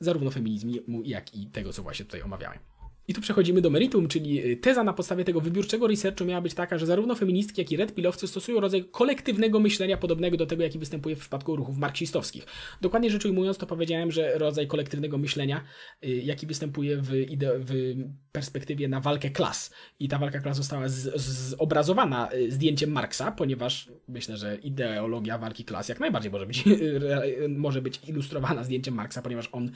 zarówno 0.01 0.31
feminizmu, 0.31 0.73
jak 1.05 1.35
i 1.35 1.47
tego, 1.47 1.73
co 1.73 1.83
właśnie 1.83 2.05
tutaj 2.05 2.23
omawiałem. 2.23 2.59
I 3.11 3.15
tu 3.15 3.21
przechodzimy 3.21 3.61
do 3.61 3.71
meritum, 3.71 4.09
czyli 4.09 4.51
y, 4.51 4.57
teza 4.57 4.85
na 4.85 4.93
podstawie 4.93 5.25
tego 5.25 5.41
wybiórczego 5.41 5.87
researchu 5.87 6.25
miała 6.25 6.41
być 6.41 6.55
taka, 6.55 6.79
że 6.79 6.87
zarówno 6.87 7.15
feministki, 7.15 7.61
jak 7.61 7.73
i 7.73 7.77
red 7.77 7.95
pilowcy 7.95 8.27
stosują 8.29 8.61
rodzaj 8.61 8.85
kolektywnego 8.85 9.61
myślenia 9.61 9.97
podobnego 9.97 10.37
do 10.37 10.47
tego, 10.47 10.63
jaki 10.63 10.79
występuje 10.79 11.17
w 11.17 11.19
przypadku 11.19 11.57
ruchów 11.57 11.79
marksistowskich. 11.79 12.47
Dokładnie 12.81 13.11
rzecz 13.11 13.25
ujmując, 13.25 13.59
to 13.59 13.67
powiedziałem, 13.67 14.11
że 14.11 14.39
rodzaj 14.39 14.67
kolektywnego 14.67 15.19
myślenia, 15.19 15.65
y, 16.05 16.09
jaki 16.09 16.47
występuje 16.47 16.97
w, 16.97 17.11
w 17.41 17.95
perspektywie 18.33 18.89
na 18.89 19.01
walkę 19.01 19.31
klas. 19.31 19.71
I 19.99 20.09
ta 20.09 20.19
walka 20.19 20.41
klas 20.41 20.57
została 20.57 20.85
zobrazowana 20.89 22.33
y, 22.33 22.51
zdjęciem 22.51 22.91
Marksa, 22.91 23.33
ponieważ 23.33 23.89
myślę, 24.09 24.37
że 24.37 24.57
ideologia 24.57 25.39
walki 25.39 25.65
klas 25.65 25.89
jak 25.89 26.01
najbardziej 26.01 26.33
może 26.33 26.47
być, 26.47 26.65
może 27.49 27.83
być 27.83 28.01
ilustrowana 28.09 28.65
zdjęciem 28.65 28.95
Marksa, 28.95 29.23
ponieważ 29.23 29.49
on 29.53 29.71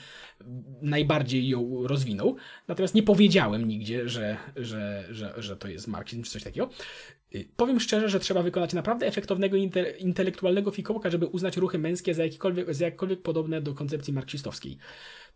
najbardziej 0.82 1.48
ją 1.48 1.86
rozwinął. 1.86 2.36
Natomiast 2.68 2.94
nie 2.94 3.02
powiedziałem 3.24 3.68
nigdzie, 3.68 4.08
że, 4.08 4.36
że, 4.56 5.04
że, 5.10 5.34
że 5.36 5.56
to 5.56 5.68
jest 5.68 5.88
marksizm 5.88 6.22
czy 6.22 6.30
coś 6.30 6.42
takiego. 6.42 6.70
Y, 7.34 7.48
powiem 7.56 7.80
szczerze, 7.80 8.08
że 8.08 8.20
trzeba 8.20 8.42
wykonać 8.42 8.72
naprawdę 8.72 9.06
efektownego 9.06 9.56
inte, 9.56 9.90
intelektualnego 9.90 10.70
fikołka, 10.70 11.10
żeby 11.10 11.26
uznać 11.26 11.56
ruchy 11.56 11.78
męskie 11.78 12.14
za, 12.14 12.24
jakikolwiek, 12.24 12.74
za 12.74 12.84
jakkolwiek 12.84 13.22
podobne 13.22 13.60
do 13.60 13.74
koncepcji 13.74 14.12
marksistowskiej. 14.12 14.78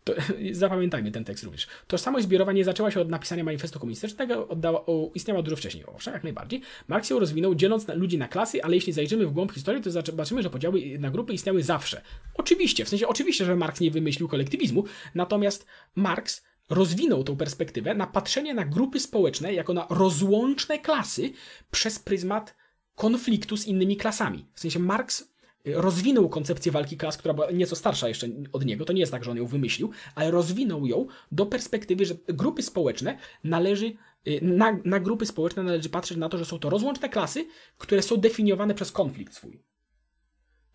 To, 0.03 0.13
zapamiętajmy 0.51 1.11
ten 1.11 1.23
tekst 1.23 1.43
również. 1.43 1.67
Tożsamość 1.87 2.25
zbiorowa 2.25 2.51
nie 2.51 2.65
zaczęła 2.65 2.91
się 2.91 3.01
od 3.01 3.09
napisania 3.09 3.43
manifestu 3.43 3.79
komunistycznego, 3.79 4.47
oddała, 4.47 4.85
o, 4.85 5.11
istniała 5.15 5.41
dużo 5.41 5.55
wcześniej, 5.55 5.85
owszem, 5.85 6.13
jak 6.13 6.23
najbardziej. 6.23 6.61
Marks 6.87 7.09
ją 7.09 7.19
rozwinął, 7.19 7.55
dzieląc 7.55 7.87
na, 7.87 7.93
ludzi 7.93 8.17
na 8.17 8.27
klasy, 8.27 8.63
ale 8.63 8.75
jeśli 8.75 8.93
zajrzymy 8.93 9.25
w 9.27 9.31
głąb 9.31 9.51
historii, 9.51 9.83
to 9.83 9.91
zobaczymy, 9.91 10.43
że 10.43 10.49
podziały 10.49 10.99
na 10.99 11.11
grupy 11.11 11.33
istniały 11.33 11.63
zawsze. 11.63 12.01
Oczywiście, 12.33 12.85
w 12.85 12.89
sensie 12.89 13.07
oczywiście, 13.07 13.45
że 13.45 13.55
Marks 13.55 13.81
nie 13.81 13.91
wymyślił 13.91 14.27
kolektywizmu, 14.27 14.83
natomiast 15.15 15.65
Marks 15.95 16.48
rozwinął 16.69 17.23
tą 17.23 17.37
perspektywę 17.37 17.95
na 17.95 18.07
patrzenie 18.07 18.53
na 18.53 18.65
grupy 18.65 18.99
społeczne 18.99 19.53
jako 19.53 19.73
na 19.73 19.87
rozłączne 19.89 20.79
klasy 20.79 21.31
przez 21.71 21.99
pryzmat 21.99 22.55
konfliktu 22.95 23.57
z 23.57 23.65
innymi 23.65 23.97
klasami. 23.97 24.45
W 24.53 24.59
sensie 24.59 24.79
Marx 24.79 25.21
y, 25.21 25.27
rozwinął 25.75 26.29
koncepcję 26.29 26.71
walki 26.71 26.97
klas, 26.97 27.17
która 27.17 27.33
była 27.33 27.51
nieco 27.51 27.75
starsza 27.75 28.07
jeszcze 28.07 28.27
od 28.53 28.65
niego, 28.65 28.85
to 28.85 28.93
nie 28.93 28.99
jest 28.99 29.11
tak, 29.11 29.23
że 29.23 29.31
on 29.31 29.37
ją 29.37 29.47
wymyślił, 29.47 29.91
ale 30.15 30.31
rozwinął 30.31 30.85
ją 30.85 31.07
do 31.31 31.45
perspektywy, 31.45 32.05
że 32.05 32.15
grupy 32.27 32.63
społeczne 32.63 33.17
należy, 33.43 33.85
y, 34.27 34.39
na, 34.41 34.79
na 34.85 34.99
grupy 34.99 35.25
społeczne 35.25 35.63
należy 35.63 35.89
patrzeć 35.89 36.17
na 36.17 36.29
to, 36.29 36.37
że 36.37 36.45
są 36.45 36.59
to 36.59 36.69
rozłączne 36.69 37.09
klasy, 37.09 37.47
które 37.77 38.01
są 38.01 38.17
definiowane 38.17 38.75
przez 38.75 38.91
konflikt 38.91 39.33
swój 39.33 39.63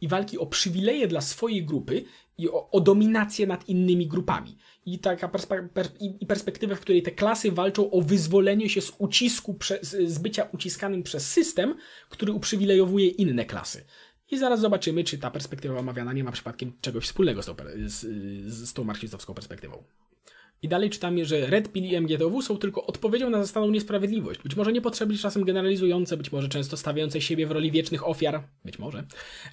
i 0.04 0.08
walki 0.08 0.38
o 0.38 0.46
przywileje 0.46 1.08
dla 1.08 1.20
swojej 1.20 1.64
grupy 1.64 2.04
i 2.38 2.48
o, 2.48 2.70
o 2.70 2.80
dominację 2.80 3.46
nad 3.46 3.68
innymi 3.68 4.06
grupami. 4.06 4.56
I 4.86 4.98
taka 4.98 5.28
perspe 5.28 5.68
per 5.68 5.88
i 6.00 6.26
perspektywa, 6.26 6.74
w 6.74 6.80
której 6.80 7.02
te 7.02 7.10
klasy 7.10 7.52
walczą 7.52 7.90
o 7.90 8.02
wyzwolenie 8.02 8.68
się 8.68 8.80
z 8.80 8.92
ucisku, 8.98 9.58
z 9.82 10.18
bycia 10.18 10.48
uciskanym 10.52 11.02
przez 11.02 11.30
system, 11.30 11.74
który 12.08 12.32
uprzywilejowuje 12.32 13.08
inne 13.08 13.44
klasy. 13.44 13.84
I 14.30 14.38
zaraz 14.38 14.60
zobaczymy, 14.60 15.04
czy 15.04 15.18
ta 15.18 15.30
perspektywa 15.30 15.78
omawiana 15.78 16.12
nie 16.12 16.24
ma 16.24 16.32
przypadkiem 16.32 16.72
czegoś 16.80 17.04
wspólnego 17.04 17.42
z 17.42 17.46
tą, 17.46 17.54
z, 17.86 18.00
z 18.68 18.72
tą 18.72 18.84
marksistowską 18.84 19.34
perspektywą. 19.34 19.84
I 20.64 20.68
dalej 20.68 20.90
czytamy, 20.90 21.24
że 21.24 21.46
Red 21.46 21.72
Pill 21.72 21.84
i 21.84 22.00
MGTOW 22.00 22.42
są 22.42 22.58
tylko 22.58 22.86
odpowiedzią 22.86 23.30
na 23.30 23.42
zastaną 23.42 23.70
niesprawiedliwość. 23.70 24.40
Być 24.42 24.56
może 24.56 24.72
niepotrzebnie 24.72 25.18
czasem 25.18 25.44
generalizujące, 25.44 26.16
być 26.16 26.32
może 26.32 26.48
często 26.48 26.76
stawiające 26.76 27.20
siebie 27.20 27.46
w 27.46 27.50
roli 27.50 27.70
wiecznych 27.70 28.08
ofiar, 28.08 28.42
być 28.64 28.78
może, 28.78 29.04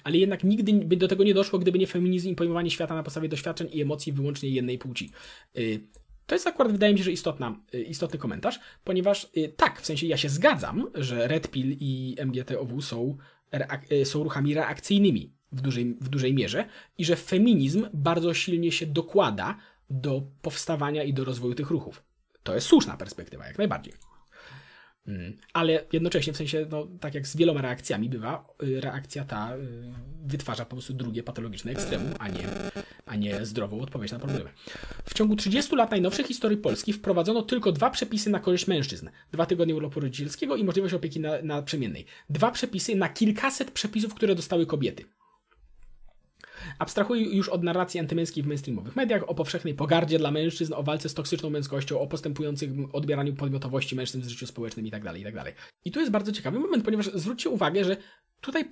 ale 0.04 0.18
jednak 0.18 0.44
nigdy 0.44 0.72
by 0.72 0.96
do 0.96 1.08
tego 1.08 1.24
nie 1.24 1.34
doszło, 1.34 1.58
gdyby 1.58 1.78
nie 1.78 1.86
feminizm 1.86 2.28
i 2.28 2.34
pojmowanie 2.34 2.70
świata 2.70 2.94
na 2.94 3.02
podstawie 3.02 3.28
doświadczeń 3.28 3.68
i 3.72 3.80
emocji 3.80 4.12
wyłącznie 4.12 4.48
jednej 4.48 4.78
płci. 4.78 5.10
Y, 5.58 5.80
to 6.26 6.34
jest 6.34 6.46
akurat, 6.46 6.72
wydaje 6.72 6.92
mi 6.92 6.98
się, 6.98 7.04
że 7.04 7.12
istotna, 7.12 7.60
y, 7.74 7.82
istotny 7.82 8.18
komentarz, 8.18 8.60
ponieważ 8.84 9.30
y, 9.36 9.52
tak, 9.56 9.80
w 9.80 9.86
sensie 9.86 10.06
ja 10.06 10.16
się 10.16 10.28
zgadzam, 10.28 10.90
że 10.94 11.28
Red 11.28 11.50
Pill 11.50 11.76
i 11.80 12.16
MGTOW 12.26 12.82
są, 12.84 13.16
są 14.04 14.24
ruchami 14.24 14.54
reakcyjnymi 14.54 15.32
w 15.52 15.60
dużej, 15.60 15.96
w 16.00 16.08
dużej 16.08 16.34
mierze 16.34 16.64
i 16.98 17.04
że 17.04 17.16
feminizm 17.16 17.86
bardzo 17.94 18.34
silnie 18.34 18.72
się 18.72 18.86
dokłada 18.86 19.56
do 19.92 20.22
powstawania 20.42 21.02
i 21.02 21.14
do 21.14 21.24
rozwoju 21.24 21.54
tych 21.54 21.70
ruchów. 21.70 22.02
To 22.42 22.54
jest 22.54 22.66
słuszna 22.66 22.96
perspektywa, 22.96 23.46
jak 23.46 23.58
najbardziej. 23.58 23.94
Mm. 25.06 25.36
Ale 25.52 25.84
jednocześnie, 25.92 26.32
w 26.32 26.36
sensie, 26.36 26.66
no, 26.70 26.86
tak 27.00 27.14
jak 27.14 27.26
z 27.26 27.36
wieloma 27.36 27.62
reakcjami 27.62 28.08
bywa, 28.08 28.46
y, 28.62 28.80
reakcja 28.80 29.24
ta 29.24 29.56
y, 29.56 29.58
wytwarza 30.24 30.64
po 30.64 30.76
prostu 30.76 30.94
drugie 30.94 31.22
patologiczne 31.22 31.72
ekstremum, 31.72 32.14
a 32.18 32.28
nie, 32.28 32.48
a 33.06 33.16
nie 33.16 33.46
zdrową 33.46 33.80
odpowiedź 33.80 34.12
na 34.12 34.18
problemy. 34.18 34.50
W 35.04 35.14
ciągu 35.14 35.36
30 35.36 35.76
lat 35.76 35.90
najnowszej 35.90 36.24
historii 36.24 36.58
Polski 36.58 36.92
wprowadzono 36.92 37.42
tylko 37.42 37.72
dwa 37.72 37.90
przepisy 37.90 38.30
na 38.30 38.40
korzyść 38.40 38.66
mężczyzn. 38.66 39.08
Dwa 39.32 39.46
tygodnie 39.46 39.74
urlopu 39.74 40.00
rodzicielskiego 40.00 40.56
i 40.56 40.64
możliwość 40.64 40.94
opieki 40.94 41.20
na, 41.20 41.42
na 41.42 41.62
przemiennej. 41.62 42.06
Dwa 42.30 42.50
przepisy 42.50 42.96
na 42.96 43.08
kilkaset 43.08 43.70
przepisów, 43.70 44.14
które 44.14 44.34
dostały 44.34 44.66
kobiety. 44.66 45.04
Abstrahuję 46.78 47.36
już 47.36 47.48
od 47.48 47.62
narracji 47.62 48.00
antymęskiej 48.00 48.42
w 48.42 48.46
mainstreamowych 48.46 48.96
mediach, 48.96 49.30
o 49.30 49.34
powszechnej 49.34 49.74
pogardzie 49.74 50.18
dla 50.18 50.30
mężczyzn, 50.30 50.74
o 50.74 50.82
walce 50.82 51.08
z 51.08 51.14
toksyczną 51.14 51.50
męskością, 51.50 52.00
o 52.00 52.06
postępującym 52.06 52.88
odbieraniu 52.92 53.34
podmiotowości 53.34 53.96
mężczyzn 53.96 54.20
w 54.20 54.28
życiu 54.28 54.46
społecznym 54.46 54.86
itd., 54.86 55.04
tak 55.04 55.18
itd. 55.18 55.44
Tak 55.44 55.54
I 55.84 55.90
tu 55.90 56.00
jest 56.00 56.12
bardzo 56.12 56.32
ciekawy 56.32 56.58
moment, 56.58 56.84
ponieważ 56.84 57.06
zwróćcie 57.14 57.50
uwagę, 57.50 57.84
że 57.84 57.96
tutaj 58.40 58.68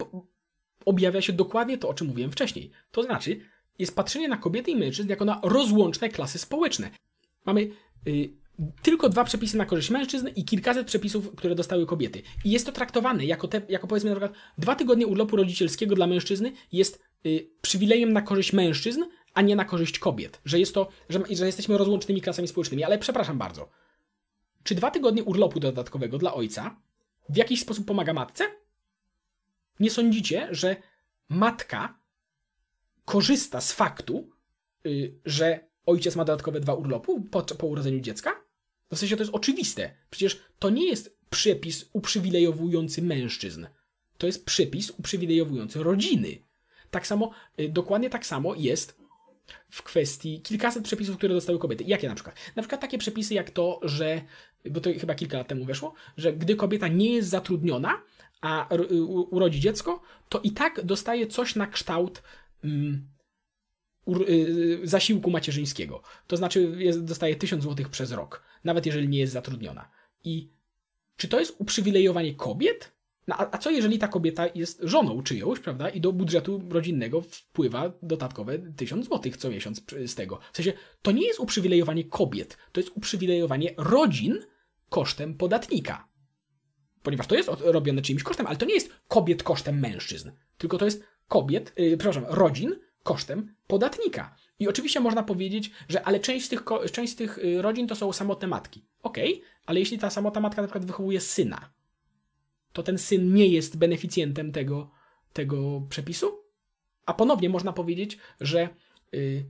objawia 0.85 1.20
się 1.20 1.32
dokładnie 1.32 1.78
to, 1.78 1.88
o 1.88 1.94
czym 1.94 2.06
mówiłem 2.06 2.32
wcześniej. 2.32 2.70
To 2.90 3.02
znaczy, 3.02 3.40
jest 3.78 3.97
patrzenie 3.97 4.28
na 4.28 4.37
kobiety 4.37 4.70
i 4.70 4.76
mężczyzn 4.76 5.09
jako 5.09 5.25
na 5.25 5.40
rozłączne 5.44 6.09
klasy 6.09 6.38
społeczne. 6.38 6.90
Mamy 7.47 7.70
y, 8.09 8.40
tylko 8.82 9.09
dwa 9.09 9.25
przepisy 9.25 9.56
na 9.56 9.66
korzyść 9.66 9.90
mężczyzn 9.90 10.28
i 10.37 10.44
kilkaset 10.44 10.87
przepisów, 10.87 11.35
które 11.37 11.54
dostały 11.54 11.87
kobiety. 11.87 12.23
I 12.44 12.50
jest 12.50 12.66
to 12.66 12.73
traktowane 12.73 13.25
jako, 13.25 13.49
te, 13.49 13.62
jako 13.68 13.87
powiedzmy 13.87 14.11
na 14.11 14.16
przykład 14.16 14.38
dwa 14.59 14.75
tygodnie 14.75 15.06
urlopu 15.06 15.37
rodzicielskiego 15.37 15.94
dla 15.94 16.06
mężczyzny 16.06 16.52
jest 16.73 17.02
przywilejem 17.62 18.12
na 18.12 18.23
korzyść 18.23 18.53
mężczyzn, 18.53 19.05
a 19.35 19.43
nie 19.43 19.57
na 19.57 19.65
korzyść 19.65 19.99
kobiet. 19.99 20.41
Że 20.45 20.59
jest 20.59 20.75
to, 20.75 20.89
że, 21.09 21.21
że 21.31 21.47
jesteśmy 21.47 21.79
rozłącznymi 21.79 22.21
klasami 22.21 22.49
społecznymi. 22.49 22.85
Ale 22.85 22.99
przepraszam 22.99 23.39
bardzo. 23.39 23.69
Czy 24.62 24.75
dwa 24.75 24.91
tygodnie 24.91 25.25
urlopu 25.25 25.61
dodatkowego 25.61 26.19
dla 26.19 26.35
ojca 26.35 26.77
w 27.29 27.37
jakiś 27.37 27.61
sposób 27.61 27.87
pomaga 27.87 28.12
matce? 28.12 28.45
Nie 29.81 29.91
sądzicie, 29.91 30.49
że 30.50 30.77
matka 31.29 31.99
korzysta 33.05 33.61
z 33.61 33.73
faktu, 33.73 34.31
y, 34.87 35.21
że 35.25 35.69
ojciec 35.87 36.17
ma 36.17 36.25
dodatkowe 36.25 36.61
dwa 36.61 36.75
urlopu 36.75 37.21
po, 37.21 37.43
po 37.43 37.67
urodzeniu 37.67 38.00
dziecka? 38.00 38.45
W 38.93 38.99
sensie 38.99 39.17
to 39.17 39.23
jest 39.23 39.35
oczywiste. 39.35 39.97
Przecież 40.11 40.41
to 40.59 40.71
nie 40.71 40.87
jest 40.87 41.19
przepis 41.31 41.91
uprzywilejowujący 41.93 43.03
mężczyzn. 43.03 43.67
To 44.19 44.27
jest 44.27 44.45
przepis 44.45 44.91
uprzywilejowujący 44.91 45.83
rodziny. 45.83 46.50
Tak 46.90 47.06
samo, 47.06 47.30
y, 47.61 47.68
dokładnie 47.68 48.11
tak 48.11 48.26
samo 48.26 48.54
jest 48.54 49.00
w 49.70 49.82
kwestii 49.82 50.40
kilkaset 50.40 50.85
przepisów, 50.85 51.16
które 51.16 51.35
dostały 51.35 51.59
kobiety. 51.59 51.85
Jakie 51.85 52.09
na 52.09 52.14
przykład? 52.14 52.37
Na 52.56 52.62
przykład 52.62 52.80
takie 52.80 52.99
przepisy 52.99 53.35
jak 53.35 53.50
to, 53.50 53.80
że, 53.82 54.23
bo 54.70 54.80
to 54.80 54.90
chyba 55.00 55.14
kilka 55.14 55.38
lat 55.38 55.49
temu 55.49 55.64
weszło, 55.64 55.94
że 56.16 56.32
gdy 56.32 56.56
kobieta 56.56 56.88
nie 56.88 57.14
jest 57.14 57.28
zatrudniona, 57.28 58.02
a 58.40 58.68
urodzi 59.30 59.61
dziecko, 59.61 60.02
to 60.28 60.40
i 60.40 60.50
tak 60.50 60.85
dostaje 60.85 61.26
coś 61.26 61.56
na 61.56 61.66
kształt 61.66 62.23
mm, 62.64 63.09
y, 64.28 64.80
zasiłku 64.85 65.30
macierzyńskiego. 65.30 66.02
To 66.26 66.37
znaczy 66.37 66.75
jest, 66.76 67.04
dostaje 67.04 67.37
1000 67.37 67.64
zł 67.64 67.87
przez 67.90 68.12
rok 68.12 68.50
nawet 68.64 68.87
jeżeli 68.87 69.09
nie 69.09 69.18
jest 69.18 69.32
zatrudniona. 69.32 69.90
I 70.25 70.52
czy 71.16 71.28
to 71.28 71.40
jest 71.40 71.54
uprzywilejowanie 71.59 72.35
kobiet? 72.35 72.92
No, 73.31 73.37
a, 73.37 73.55
a 73.55 73.59
co 73.59 73.71
jeżeli 73.71 73.99
ta 73.99 74.09
kobieta 74.09 74.47
jest 74.55 74.81
żoną 74.83 75.23
czyjąś, 75.23 75.61
prawda? 75.61 75.89
I 75.89 76.01
do 76.01 76.13
budżetu 76.13 76.63
rodzinnego 76.69 77.21
wpływa 77.21 77.93
dodatkowe 78.03 78.59
1000 78.59 79.09
zł 79.09 79.33
co 79.39 79.51
miesiąc 79.51 79.83
z 80.07 80.15
tego. 80.15 80.39
W 80.53 80.57
sensie, 80.57 80.73
to 81.03 81.13
nie 81.13 81.27
jest 81.27 81.41
uprzywilejowanie 81.41 82.05
kobiet, 82.05 82.57
to 82.73 82.81
jest 82.81 82.93
uprzywilejowanie 82.95 83.75
rodzin 83.77 84.39
kosztem 84.89 85.35
podatnika. 85.35 86.09
Ponieważ 87.03 87.27
to 87.27 87.35
jest 87.35 87.51
robione 87.61 88.03
czyimś 88.03 88.23
kosztem, 88.23 88.47
ale 88.47 88.57
to 88.57 88.67
nie 88.67 88.75
jest 88.75 88.91
kobiet 89.09 89.43
kosztem 89.43 89.81
mężczyzn, 89.81 90.31
tylko 90.59 90.79
to 90.79 90.85
jest 90.85 91.05
kobiet, 91.29 91.73
yy, 91.77 91.97
przepraszam, 91.97 92.25
rodzin 92.29 92.77
kosztem 93.03 93.55
podatnika. 93.67 94.37
I 94.59 94.69
oczywiście 94.69 95.01
można 95.01 95.23
powiedzieć, 95.23 95.71
że 95.89 96.03
ale 96.03 96.21
część 96.21 96.47
z 96.47 96.49
tych, 96.49 96.65
część 96.93 97.13
z 97.13 97.17
tych 97.17 97.39
y, 97.39 97.63
rodzin 97.63 97.87
to 97.87 97.97
są 97.97 98.13
samotne 98.13 98.49
matki. 98.49 98.85
Okej, 99.03 99.35
okay, 99.35 99.47
ale 99.67 99.81
jeśli 99.81 99.99
ta 99.99 100.11
samotna 100.11 100.41
matka 100.41 100.63
na 100.63 100.69
przykład 100.69 100.85
wychowuje 100.85 101.21
syna, 101.21 101.71
to 102.73 102.83
ten 102.83 102.99
syn 102.99 103.35
nie 103.35 103.47
jest 103.47 103.79
beneficjentem 103.79 104.53
tego, 104.53 104.91
tego 105.33 105.81
przepisu? 105.89 106.41
A 107.07 107.15
ponownie 107.15 107.49
można 107.49 107.73
powiedzieć, 107.73 108.19
że 108.41 108.69
yy, 109.12 109.45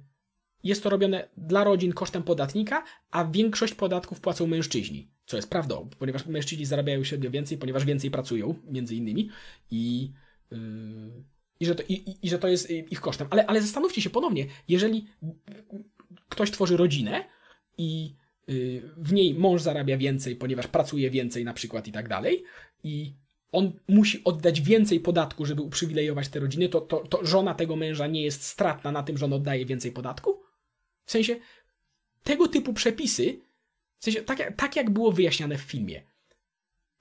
jest 0.65 0.83
to 0.83 0.91
robione 0.91 1.29
dla 1.37 1.65
rodzin 1.65 1.93
kosztem 1.93 2.23
podatnika, 2.23 2.85
a 3.11 3.25
większość 3.25 3.75
podatków 3.75 4.21
płacą 4.21 4.47
mężczyźni, 4.47 5.11
co 5.27 5.37
jest 5.37 5.51
prawdą, 5.51 5.89
ponieważ 5.99 6.27
mężczyźni 6.27 6.67
zarabiają 6.67 7.05
średnio 7.05 7.31
więcej, 7.31 7.59
ponieważ 7.59 7.85
więcej 7.85 8.11
pracują, 8.11 8.55
między 8.69 8.95
innymi, 8.95 9.31
i, 9.71 10.13
yy, 10.51 10.59
i, 11.61 11.67
że, 11.67 11.75
to, 11.75 11.83
i, 11.89 12.17
i, 12.23 12.29
że 12.29 12.39
to 12.39 12.49
jest 12.49 12.71
ich 12.71 13.01
kosztem. 13.01 13.29
Ale, 13.31 13.47
ale 13.47 13.63
zastanówcie 13.63 14.03
się 14.03 14.11
ponownie, 14.11 14.47
jeżeli 14.69 15.07
ktoś 16.29 16.51
tworzy 16.51 16.77
rodzinę 16.77 17.25
i 17.79 18.15
w 18.97 19.13
niej 19.13 19.35
mąż 19.35 19.63
zarabia 19.63 19.97
więcej, 19.97 20.37
ponieważ 20.37 20.67
pracuje 20.67 21.11
więcej 21.11 21.45
na 21.45 21.53
przykład 21.53 21.89
i 21.89 21.93
tak 21.93 22.09
dalej, 22.09 22.45
i 22.85 23.13
on 23.53 23.73
musi 23.89 24.25
oddać 24.25 24.61
więcej 24.61 25.01
podatku, 25.01 25.47
żeby 25.47 25.63
uprzywilejować 25.63 26.29
te 26.29 26.41
rodziny, 26.41 26.69
to, 26.69 26.81
to, 26.81 26.99
to 26.99 27.27
żona 27.27 27.55
tego 27.55 27.77
męża 27.77 28.07
nie 28.07 28.23
jest 28.23 28.45
stratna 28.45 28.93
na 28.93 29.03
tym, 29.03 29.19
że 29.19 29.25
on 29.25 29.33
oddaje 29.33 29.67
więcej 29.67 29.93
podatku? 29.93 30.43
W 31.05 31.11
sensie 31.11 31.37
tego 32.23 32.49
typu 32.49 32.73
przepisy, 32.73 33.41
w 33.99 34.05
sensie 34.05 34.23
tak, 34.23 34.57
tak 34.57 34.77
jak 34.77 34.91
było 34.91 35.13
wyjaśniane 35.13 35.59
w 35.59 35.61
filmie, 35.61 36.03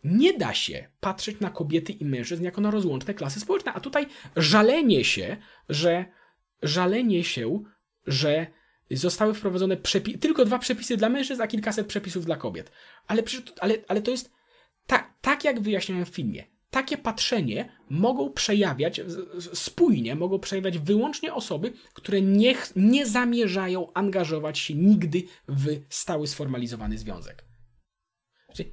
nie 0.04 0.38
da 0.38 0.54
się 0.54 0.88
patrzeć 1.00 1.40
na 1.40 1.50
kobiety 1.50 1.94
i 1.94 2.06
mężczyzn 2.06 2.44
jako 2.44 2.62
na 2.62 2.72
rozłączne 2.72 3.14
klasy 3.14 3.40
społeczne, 3.40 3.74
a 3.74 3.80
tutaj 3.80 4.08
żalenie 4.36 5.06
się, 5.06 5.38
że 5.70 6.06
żalenie 6.64 7.24
się, 7.24 7.64
że 8.08 8.48
zostały 8.92 9.34
wprowadzone 9.34 9.78
tylko 10.20 10.46
dwa 10.46 10.60
przepisy 10.60 10.98
dla 10.98 11.10
mężczyzn, 11.10 11.42
a 11.42 11.48
kilkaset 11.48 11.88
przepisów 11.88 12.26
dla 12.26 12.38
kobiet. 12.38 12.72
Ale, 13.08 13.24
ale, 13.60 13.74
ale 13.88 14.02
to 14.02 14.12
jest 14.12 14.32
tak, 14.90 15.14
tak 15.22 15.44
jak 15.44 15.60
wyjaśniałem 15.60 16.06
w 16.06 16.10
filmie. 16.10 16.44
Takie 16.70 16.98
patrzenie 16.98 17.70
mogą 17.90 18.30
przejawiać 18.30 19.02
spójnie, 19.54 20.16
mogą 20.16 20.40
przejawiać 20.40 20.80
wyłącznie 20.80 21.34
osoby, 21.34 21.74
które 21.94 22.22
nie, 22.22 22.56
nie 22.76 23.06
zamierzają 23.06 23.94
angażować 23.94 24.60
się 24.60 24.76
nigdy 24.76 25.24
w 25.48 25.82
stały 25.90 26.28
sformalizowany 26.28 26.98
związek. 26.98 27.46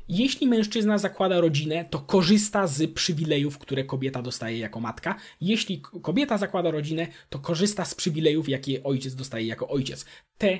Jeśli 0.08 0.46
mężczyzna 0.46 0.98
zakłada 0.98 1.40
rodzinę, 1.40 1.84
to 1.90 1.98
korzysta 1.98 2.66
z 2.66 2.92
przywilejów, 2.92 3.58
które 3.58 3.84
kobieta 3.84 4.22
dostaje 4.22 4.58
jako 4.58 4.80
matka. 4.80 5.16
Jeśli 5.40 5.80
kobieta 5.80 6.38
zakłada 6.38 6.70
rodzinę, 6.70 7.06
to 7.28 7.38
korzysta 7.38 7.84
z 7.84 7.94
przywilejów, 7.94 8.48
jakie 8.48 8.82
ojciec 8.82 9.14
dostaje 9.14 9.46
jako 9.46 9.68
ojciec. 9.68 10.04
Te 10.38 10.58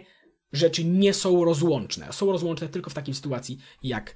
rzeczy 0.53 0.85
nie 0.85 1.15
są 1.15 1.45
rozłączne. 1.45 2.13
Są 2.13 2.33
rozłączne 2.33 2.69
tylko 2.69 2.91
w 2.91 2.95
takiej 2.95 3.15
sytuacji, 3.15 3.59
jak 3.83 4.15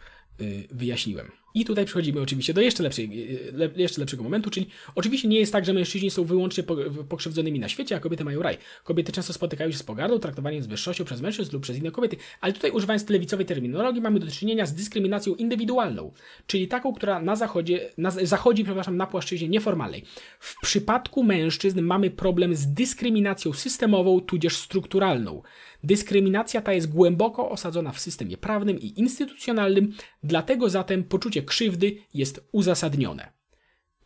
wyjaśniłem. 0.70 1.30
I 1.54 1.64
tutaj 1.64 1.84
przechodzimy 1.84 2.20
oczywiście 2.20 2.54
do 2.54 2.60
jeszcze, 2.60 2.82
lepszej, 2.82 3.28
le, 3.52 3.68
jeszcze 3.76 4.00
lepszego 4.00 4.22
momentu, 4.22 4.50
czyli 4.50 4.66
oczywiście 4.94 5.28
nie 5.28 5.38
jest 5.38 5.52
tak, 5.52 5.64
że 5.64 5.72
mężczyźni 5.72 6.10
są 6.10 6.24
wyłącznie 6.24 6.64
pokrzywdzonymi 7.08 7.58
na 7.58 7.68
świecie, 7.68 7.96
a 7.96 8.00
kobiety 8.00 8.24
mają 8.24 8.42
raj. 8.42 8.58
Kobiety 8.84 9.12
często 9.12 9.32
spotykają 9.32 9.70
się 9.70 9.78
z 9.78 9.82
pogardą, 9.82 10.18
traktowaniem 10.18 10.62
z 10.62 10.66
wyższością 10.66 11.04
przez 11.04 11.20
mężczyzn 11.20 11.52
lub 11.52 11.62
przez 11.62 11.76
inne 11.76 11.90
kobiety, 11.90 12.16
ale 12.40 12.52
tutaj 12.52 12.70
używając 12.70 13.08
lewicowej 13.08 13.46
terminologii 13.46 14.02
mamy 14.02 14.20
do 14.20 14.26
czynienia 14.26 14.66
z 14.66 14.74
dyskryminacją 14.74 15.34
indywidualną, 15.34 16.12
czyli 16.46 16.68
taką, 16.68 16.94
która 16.94 17.22
na 17.22 17.36
zachodzie, 17.36 17.90
na, 17.98 18.10
zachodzi 18.10 18.64
przepraszam, 18.64 18.96
na 18.96 19.06
płaszczyźnie 19.06 19.48
nieformalnej. 19.48 20.04
W 20.40 20.60
przypadku 20.62 21.24
mężczyzn 21.24 21.80
mamy 21.80 22.10
problem 22.10 22.54
z 22.54 22.66
dyskryminacją 22.66 23.52
systemową, 23.52 24.20
tudzież 24.20 24.56
strukturalną. 24.56 25.42
Dyskryminacja 25.84 26.60
ta 26.60 26.72
jest 26.72 26.92
głęboko 26.92 27.50
osadzona 27.50 27.92
w 27.92 28.00
systemie 28.00 28.36
prawnym 28.36 28.80
i 28.80 29.00
instytucjonalnym, 29.00 29.92
dlatego 30.22 30.70
zatem 30.70 31.04
poczucie 31.04 31.39
krzywdy 31.42 31.96
jest 32.14 32.48
uzasadnione. 32.52 33.32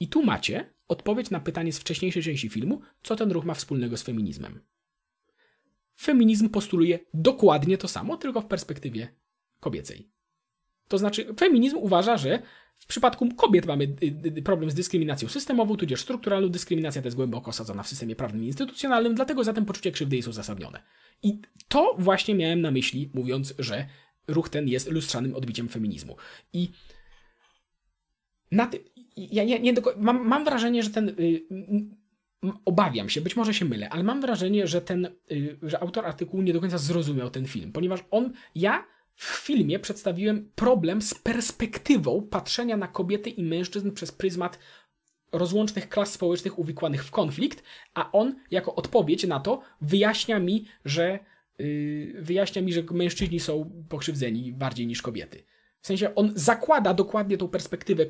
I 0.00 0.08
tu 0.08 0.24
macie 0.24 0.74
odpowiedź 0.88 1.30
na 1.30 1.40
pytanie 1.40 1.72
z 1.72 1.78
wcześniejszej 1.78 2.22
części 2.22 2.48
filmu, 2.48 2.80
co 3.02 3.16
ten 3.16 3.32
ruch 3.32 3.44
ma 3.44 3.54
wspólnego 3.54 3.96
z 3.96 4.02
feminizmem. 4.02 4.60
Feminizm 5.96 6.48
postuluje 6.48 6.98
dokładnie 7.14 7.78
to 7.78 7.88
samo, 7.88 8.16
tylko 8.16 8.40
w 8.40 8.46
perspektywie 8.46 9.08
kobiecej. 9.60 10.10
To 10.88 10.98
znaczy, 10.98 11.34
feminizm 11.38 11.76
uważa, 11.76 12.16
że 12.16 12.42
w 12.78 12.86
przypadku 12.86 13.34
kobiet 13.34 13.66
mamy 13.66 13.84
y, 13.84 14.38
y, 14.38 14.42
problem 14.42 14.70
z 14.70 14.74
dyskryminacją 14.74 15.28
systemową, 15.28 15.76
tudzież 15.76 16.00
strukturalną. 16.00 16.48
Dyskryminacja 16.48 17.02
ta 17.02 17.06
jest 17.06 17.16
głęboko 17.16 17.50
osadzona 17.50 17.82
w 17.82 17.88
systemie 17.88 18.16
prawnym 18.16 18.44
i 18.44 18.46
instytucjonalnym, 18.46 19.14
dlatego 19.14 19.44
zatem 19.44 19.64
poczucie 19.64 19.92
krzywdy 19.92 20.16
jest 20.16 20.28
uzasadnione. 20.28 20.82
I 21.22 21.40
to 21.68 21.96
właśnie 21.98 22.34
miałem 22.34 22.60
na 22.60 22.70
myśli, 22.70 23.10
mówiąc, 23.14 23.54
że 23.58 23.86
ruch 24.28 24.48
ten 24.48 24.68
jest 24.68 24.90
lustrzanym 24.90 25.34
odbiciem 25.34 25.68
feminizmu. 25.68 26.16
I 26.52 26.70
na 28.54 28.66
ty, 28.66 28.84
ja 29.16 29.44
nie, 29.44 29.60
nie 29.60 29.72
do, 29.72 29.82
mam, 29.96 30.26
mam 30.28 30.44
wrażenie, 30.44 30.82
że 30.82 30.90
ten. 30.90 31.08
Y, 31.08 31.42
obawiam 32.64 33.08
się, 33.08 33.20
być 33.20 33.36
może 33.36 33.54
się 33.54 33.64
mylę, 33.64 33.90
ale 33.90 34.02
mam 34.02 34.20
wrażenie, 34.20 34.66
że 34.66 34.80
ten, 34.80 35.08
y, 35.32 35.58
że 35.62 35.82
autor 35.82 36.06
artykułu 36.06 36.42
nie 36.42 36.52
do 36.52 36.60
końca 36.60 36.78
zrozumiał 36.78 37.30
ten 37.30 37.46
film, 37.46 37.72
ponieważ 37.72 38.00
on, 38.10 38.32
ja 38.54 38.84
w 39.14 39.24
filmie 39.24 39.78
przedstawiłem 39.78 40.50
problem 40.54 41.02
z 41.02 41.14
perspektywą 41.14 42.22
patrzenia 42.22 42.76
na 42.76 42.88
kobiety 42.88 43.30
i 43.30 43.42
mężczyzn 43.42 43.90
przez 43.90 44.12
pryzmat 44.12 44.58
rozłącznych 45.32 45.88
klas 45.88 46.12
społecznych 46.12 46.58
uwikłanych 46.58 47.04
w 47.04 47.10
konflikt, 47.10 47.62
a 47.94 48.12
on 48.12 48.34
jako 48.50 48.74
odpowiedź 48.74 49.26
na 49.26 49.40
to 49.40 49.62
wyjaśnia 49.80 50.38
mi, 50.38 50.64
że 50.84 51.18
yy, 51.58 52.16
wyjaśnia 52.18 52.62
mi, 52.62 52.72
że 52.72 52.82
mężczyźni 52.82 53.40
są 53.40 53.84
pokrzywdzeni 53.88 54.52
bardziej 54.52 54.86
niż 54.86 55.02
kobiety. 55.02 55.44
W 55.84 55.86
sensie 55.86 56.14
on 56.14 56.32
zakłada 56.34 56.94
dokładnie 56.94 57.36
tą 57.38 57.48
perspektywę, 57.48 58.06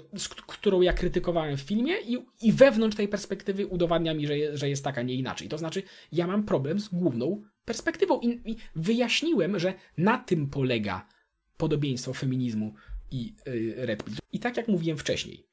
którą 0.47 0.81
ja 0.81 0.93
krytykowałem 0.93 1.57
w 1.57 1.61
filmie, 1.61 2.01
i, 2.01 2.19
i 2.43 2.53
wewnątrz 2.53 2.97
tej 2.97 3.09
perspektywy 3.09 3.67
udowadnia 3.67 4.15
mi, 4.15 4.27
że, 4.27 4.39
je, 4.39 4.57
że 4.57 4.69
jest 4.69 4.85
taka, 4.85 5.03
nie 5.03 5.15
inaczej. 5.15 5.49
To 5.49 5.59
znaczy, 5.59 5.83
ja 6.13 6.27
mam 6.27 6.45
problem 6.45 6.81
z 6.81 6.89
główną 6.89 7.43
perspektywą 7.65 8.21
i, 8.21 8.51
i 8.51 8.57
wyjaśniłem, 8.77 9.59
że 9.59 9.75
na 9.99 10.19
tym 10.19 10.51
polega 10.51 11.09
podobieństwo 11.57 12.13
feminizmu 12.13 12.75
i 13.11 13.35
yy, 13.47 13.87
Red. 13.87 14.05
I 14.33 14.41
tak 14.41 14.57
jak 14.57 14.69
mówiłem 14.69 14.99
wcześniej, 14.99 15.47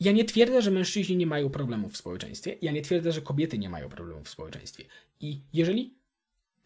ja 0.00 0.12
nie 0.12 0.24
twierdzę, 0.24 0.62
że 0.62 0.70
mężczyźni 0.70 1.16
nie 1.16 1.26
mają 1.26 1.50
problemów 1.50 1.92
w 1.92 1.96
społeczeństwie. 1.96 2.56
Ja 2.62 2.72
nie 2.72 2.82
twierdzę, 2.82 3.12
że 3.12 3.20
kobiety 3.20 3.58
nie 3.58 3.70
mają 3.70 3.88
problemów 3.88 4.26
w 4.26 4.30
społeczeństwie. 4.30 4.84
I 5.20 5.40
jeżeli 5.52 5.94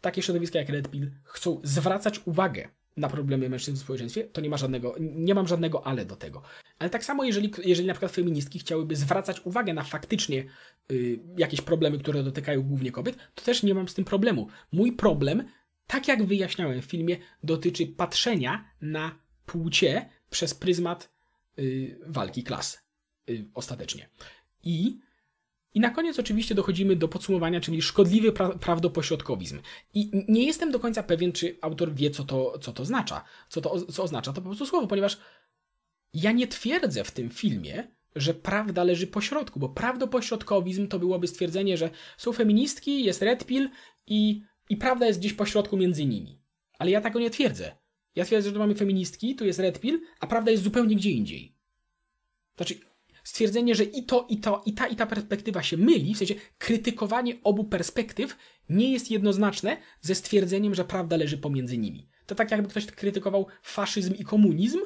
takie 0.01 0.23
środowiska 0.23 0.59
jak 0.59 0.69
Red 0.69 0.91
Pill 0.91 1.11
chcą 1.25 1.61
zwracać 1.65 2.21
uwagę 2.25 2.69
na 2.97 3.09
problemy 3.09 3.49
mężczyzn 3.49 3.77
w 3.77 3.81
społeczeństwie, 3.81 4.25
to 4.25 4.41
nie 4.41 4.51
ma 4.51 4.57
żadnego, 4.57 4.95
nie 5.01 5.35
mam 5.35 5.49
żadnego 5.49 5.87
ale 5.87 6.05
do 6.05 6.17
tego. 6.17 6.43
Ale 6.79 6.91
tak 6.91 7.05
samo, 7.05 7.25
jeżeli, 7.25 7.53
jeżeli 7.65 7.87
na 7.87 7.95
przykład 7.95 8.13
feministki 8.13 8.59
chciałyby 8.59 8.97
zwracać 8.97 9.41
uwagę 9.47 9.75
na 9.75 9.83
faktycznie 9.83 10.45
y, 10.91 11.21
jakieś 11.37 11.61
problemy, 11.61 11.99
które 11.99 12.23
dotykają 12.23 12.63
głównie 12.63 12.93
kobiet, 12.93 13.17
to 13.35 13.45
też 13.45 13.63
nie 13.63 13.75
mam 13.75 13.89
z 13.89 13.95
tym 13.95 14.05
problemu. 14.05 14.49
Mój 14.73 14.93
problem, 14.93 15.45
tak 15.87 16.09
jak 16.09 16.25
wyjaśniałem 16.25 16.83
w 16.83 16.85
filmie, 16.85 17.17
dotyczy 17.43 17.87
patrzenia 17.87 18.71
na 18.81 19.19
płcie 19.47 20.09
przez 20.31 20.55
pryzmat 20.55 21.13
y, 21.59 21.99
walki 22.07 22.43
klas. 22.43 22.87
Y, 23.31 23.45
ostatecznie. 23.55 24.09
I, 24.65 24.99
I 25.77 25.81
na 25.81 25.91
koniec 25.91 26.19
oczywiście 26.19 26.55
dochodzimy 26.55 26.97
do 26.97 27.09
podsumowania, 27.09 27.61
czyli 27.61 27.83
szkodliwy 27.83 28.33
pra 28.33 28.49
prawdopośrodkowizm. 28.49 29.61
I 29.95 30.25
nie 30.29 30.47
jestem 30.47 30.71
do 30.71 30.81
końca 30.81 31.03
pewien, 31.03 31.33
czy 31.33 31.59
autor 31.61 31.95
wie, 31.95 32.11
co 32.11 32.25
to, 32.25 32.59
co 32.59 32.73
to 32.73 32.83
oznacza. 32.83 33.25
Co 33.49 33.61
to 33.61 33.81
co 33.81 34.03
oznacza 34.03 34.33
to 34.33 34.43
po 34.43 34.49
prostu 34.49 34.67
słowo, 34.67 34.87
ponieważ 34.87 35.19
ja 36.15 36.33
nie 36.33 36.47
twierdzę 36.47 37.05
w 37.05 37.11
tym 37.11 37.31
filmie, 37.31 37.89
że 38.15 38.35
prawda 38.35 38.85
leży 38.85 39.07
po 39.07 39.21
środku, 39.21 39.61
bo 39.61 39.69
prawdopośrodkowizm 39.69 40.89
to 40.89 40.99
byłoby 40.99 41.29
stwierdzenie, 41.29 41.77
że 41.77 41.91
są 42.17 42.33
feministki, 42.33 43.05
jest 43.05 43.23
red 43.23 43.47
pill 43.47 43.71
i, 44.07 44.43
i 44.69 44.77
prawda 44.77 45.07
jest 45.07 45.19
gdzieś 45.19 45.33
po 45.33 45.47
środku 45.47 45.77
między 45.77 46.07
nimi. 46.07 46.41
Ale 46.79 46.91
ja 46.91 47.01
tego 47.01 47.21
nie 47.21 47.31
twierdzę. 47.31 47.77
Ja 48.15 48.25
twierdzę, 48.25 48.49
że 48.49 48.53
tu 48.53 48.59
mamy 48.59 48.75
feministki, 48.75 49.35
tu 49.35 49.45
jest 49.45 49.59
red 49.59 49.81
pill, 49.81 50.01
a 50.21 50.27
prawda 50.27 50.51
jest 50.51 50.63
zupełnie 50.63 50.97
gdzie 50.97 51.11
indziej. 51.11 51.57
Znaczy, 52.57 52.75
stwierdzenie, 53.27 53.75
że 53.75 53.85
i 53.85 54.05
to, 54.05 54.27
i 54.29 54.41
to, 54.41 54.63
i 54.67 54.73
ta, 54.73 54.87
i 54.87 54.97
ta 54.97 55.07
perspektywa 55.07 55.63
się 55.63 55.77
myli, 55.77 56.15
w 56.15 56.19
sensie 56.19 56.35
krytykowanie 56.59 57.35
obu 57.43 57.65
perspektyw 57.65 58.37
nie 58.69 58.93
jest 58.93 59.11
jednoznaczne 59.11 59.77
ze 60.01 60.15
stwierdzeniem, 60.15 60.75
że 60.75 60.85
prawda 60.85 61.17
leży 61.17 61.39
pomiędzy 61.39 61.79
nimi. 61.79 62.09
To 62.27 62.35
tak 62.35 62.51
jakby 62.51 62.69
ktoś 62.69 62.87
krytykował 62.87 63.47
faszyzm 63.63 64.15
i 64.15 64.25
komunizm, 64.25 64.79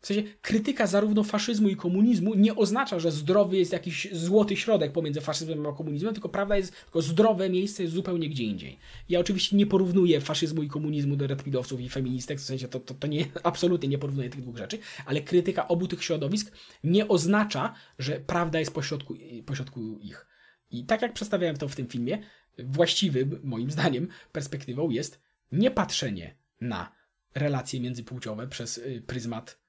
w 0.00 0.06
sensie 0.06 0.22
krytyka 0.42 0.86
zarówno 0.86 1.24
faszyzmu 1.24 1.68
i 1.68 1.76
komunizmu 1.76 2.34
nie 2.34 2.56
oznacza, 2.56 3.00
że 3.00 3.12
zdrowy 3.12 3.56
jest 3.56 3.72
jakiś 3.72 4.08
złoty 4.12 4.56
środek 4.56 4.92
pomiędzy 4.92 5.20
faszyzmem 5.20 5.66
a 5.66 5.72
komunizmem, 5.72 6.14
tylko 6.14 6.28
prawda 6.28 6.56
jest, 6.56 6.72
tylko 6.84 7.02
zdrowe 7.02 7.50
miejsce 7.50 7.82
jest 7.82 7.94
zupełnie 7.94 8.28
gdzie 8.28 8.44
indziej. 8.44 8.78
Ja 9.08 9.20
oczywiście 9.20 9.56
nie 9.56 9.66
porównuję 9.66 10.20
faszyzmu 10.20 10.62
i 10.62 10.68
komunizmu 10.68 11.16
do 11.16 11.26
redpidowców 11.26 11.80
i 11.80 11.88
feministek, 11.88 12.38
w 12.38 12.42
sensie 12.42 12.68
to, 12.68 12.80
to, 12.80 12.94
to 12.94 13.06
nie, 13.06 13.24
absolutnie 13.42 13.88
nie 13.88 13.98
porównuję 13.98 14.30
tych 14.30 14.42
dwóch 14.42 14.56
rzeczy, 14.56 14.78
ale 15.06 15.20
krytyka 15.20 15.68
obu 15.68 15.86
tych 15.88 16.04
środowisk 16.04 16.52
nie 16.84 17.08
oznacza, 17.08 17.74
że 17.98 18.20
prawda 18.20 18.58
jest 18.58 18.74
pośrodku, 18.74 19.14
pośrodku 19.46 19.98
ich. 20.02 20.26
I 20.70 20.84
tak 20.84 21.02
jak 21.02 21.12
przedstawiałem 21.12 21.56
to 21.56 21.68
w 21.68 21.76
tym 21.76 21.86
filmie, 21.86 22.18
właściwym, 22.58 23.40
moim 23.44 23.70
zdaniem, 23.70 24.08
perspektywą 24.32 24.90
jest 24.90 25.20
nie 25.52 25.70
patrzenie 25.70 26.36
na 26.60 26.92
relacje 27.34 27.80
międzypłciowe 27.80 28.48
przez 28.48 28.78
y, 28.78 29.02
pryzmat 29.06 29.59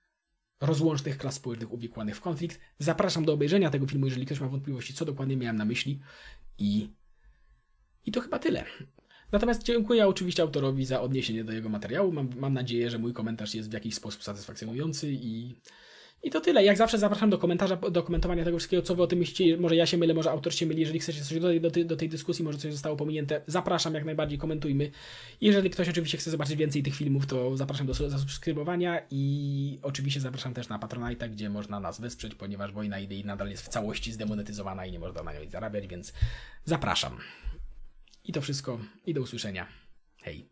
rozłącznych 0.62 1.18
klas 1.18 1.36
społecznych 1.36 1.72
uwikłanych 1.72 2.16
w 2.16 2.22
konflikt. 2.22 2.60
Zapraszam 2.80 3.26
do 3.26 3.34
obejrzenia 3.34 3.70
tego 3.70 3.88
filmu, 3.88 4.06
jeżeli 4.06 4.26
ktoś 4.26 4.40
ma 4.40 4.48
wątpliwości, 4.48 4.94
co 4.94 5.06
dokładnie 5.06 5.38
miałem 5.38 5.58
na 5.58 5.66
myśli. 5.66 6.00
I, 6.58 6.90
i 8.06 8.12
to 8.12 8.22
chyba 8.22 8.40
tyle. 8.40 8.66
Natomiast 9.32 9.64
dziękuję 9.64 10.08
oczywiście 10.08 10.44
autorowi 10.44 10.86
za 10.86 11.02
odniesienie 11.02 11.44
do 11.44 11.54
jego 11.54 11.70
materiału. 11.70 12.12
Mam, 12.12 12.30
mam 12.38 12.54
nadzieję, 12.54 12.90
że 12.90 12.98
mój 12.98 13.14
komentarz 13.14 13.56
jest 13.56 13.70
w 13.70 13.74
jakiś 13.74 13.96
sposób 13.96 14.24
satysfakcjonujący 14.24 15.12
i, 15.12 15.56
i 16.24 16.30
to 16.32 16.42
tyle. 16.42 16.64
Jak 16.64 16.78
zawsze 16.78 16.98
zapraszam 16.98 17.30
do 17.30 17.38
komentarza, 17.38 17.76
do 17.76 18.04
komentowania 18.04 18.44
tego 18.44 18.58
wszystkiego, 18.58 18.84
co 18.84 18.96
wy 18.96 19.04
o 19.04 19.08
tym 19.08 19.20
myślicie. 19.20 19.58
Może 19.58 19.76
ja 19.76 19.86
się 19.86 19.98
mylę, 19.98 20.14
może 20.14 20.32
autor 20.32 20.54
się 20.54 20.66
myli. 20.66 20.80
Jeżeli 20.80 21.00
chcecie 21.00 21.22
coś 21.24 21.40
dodać 21.40 21.60
do, 21.60 21.72
tej- 21.72 21.86
do 21.86 21.96
tej 21.98 22.10
dyskusji, 22.10 22.46
może 22.46 22.58
coś 22.58 22.72
zostało 22.74 22.96
pominięte, 22.96 23.42
zapraszam 23.48 23.94
jak 23.94 24.06
najbardziej, 24.06 24.38
komentujmy. 24.40 24.92
Jeżeli 25.42 25.70
ktoś 25.70 25.90
oczywiście 25.90 26.18
chce 26.18 26.32
zobaczyć 26.32 26.56
więcej 26.56 26.84
tych 26.84 26.96
filmów, 26.96 27.26
to 27.26 27.58
zapraszam 27.58 27.88
do 27.88 27.94
zasubskrybowania 27.94 29.02
i 29.12 29.80
oczywiście 29.82 30.20
zapraszam 30.20 30.54
też 30.54 30.70
na 30.70 30.80
Patronite, 30.80 31.30
gdzie 31.30 31.50
można 31.50 31.80
nas 31.80 32.02
wesprzeć, 32.02 32.36
ponieważ 32.36 32.72
Wojna 32.72 33.00
Idei 33.00 33.26
nadal 33.26 33.50
jest 33.50 33.64
w 33.66 33.68
całości 33.70 34.12
zdemonetyzowana 34.12 34.86
i 34.86 34.92
nie 34.92 35.00
można 35.00 35.24
na 35.24 35.34
nią 35.34 35.40
zarabiać, 35.50 35.88
więc 35.88 36.14
zapraszam. 36.66 37.18
I 38.26 38.34
to 38.34 38.42
wszystko 38.42 38.80
i 39.06 39.14
do 39.14 39.22
usłyszenia. 39.22 39.68
Hej. 40.24 40.51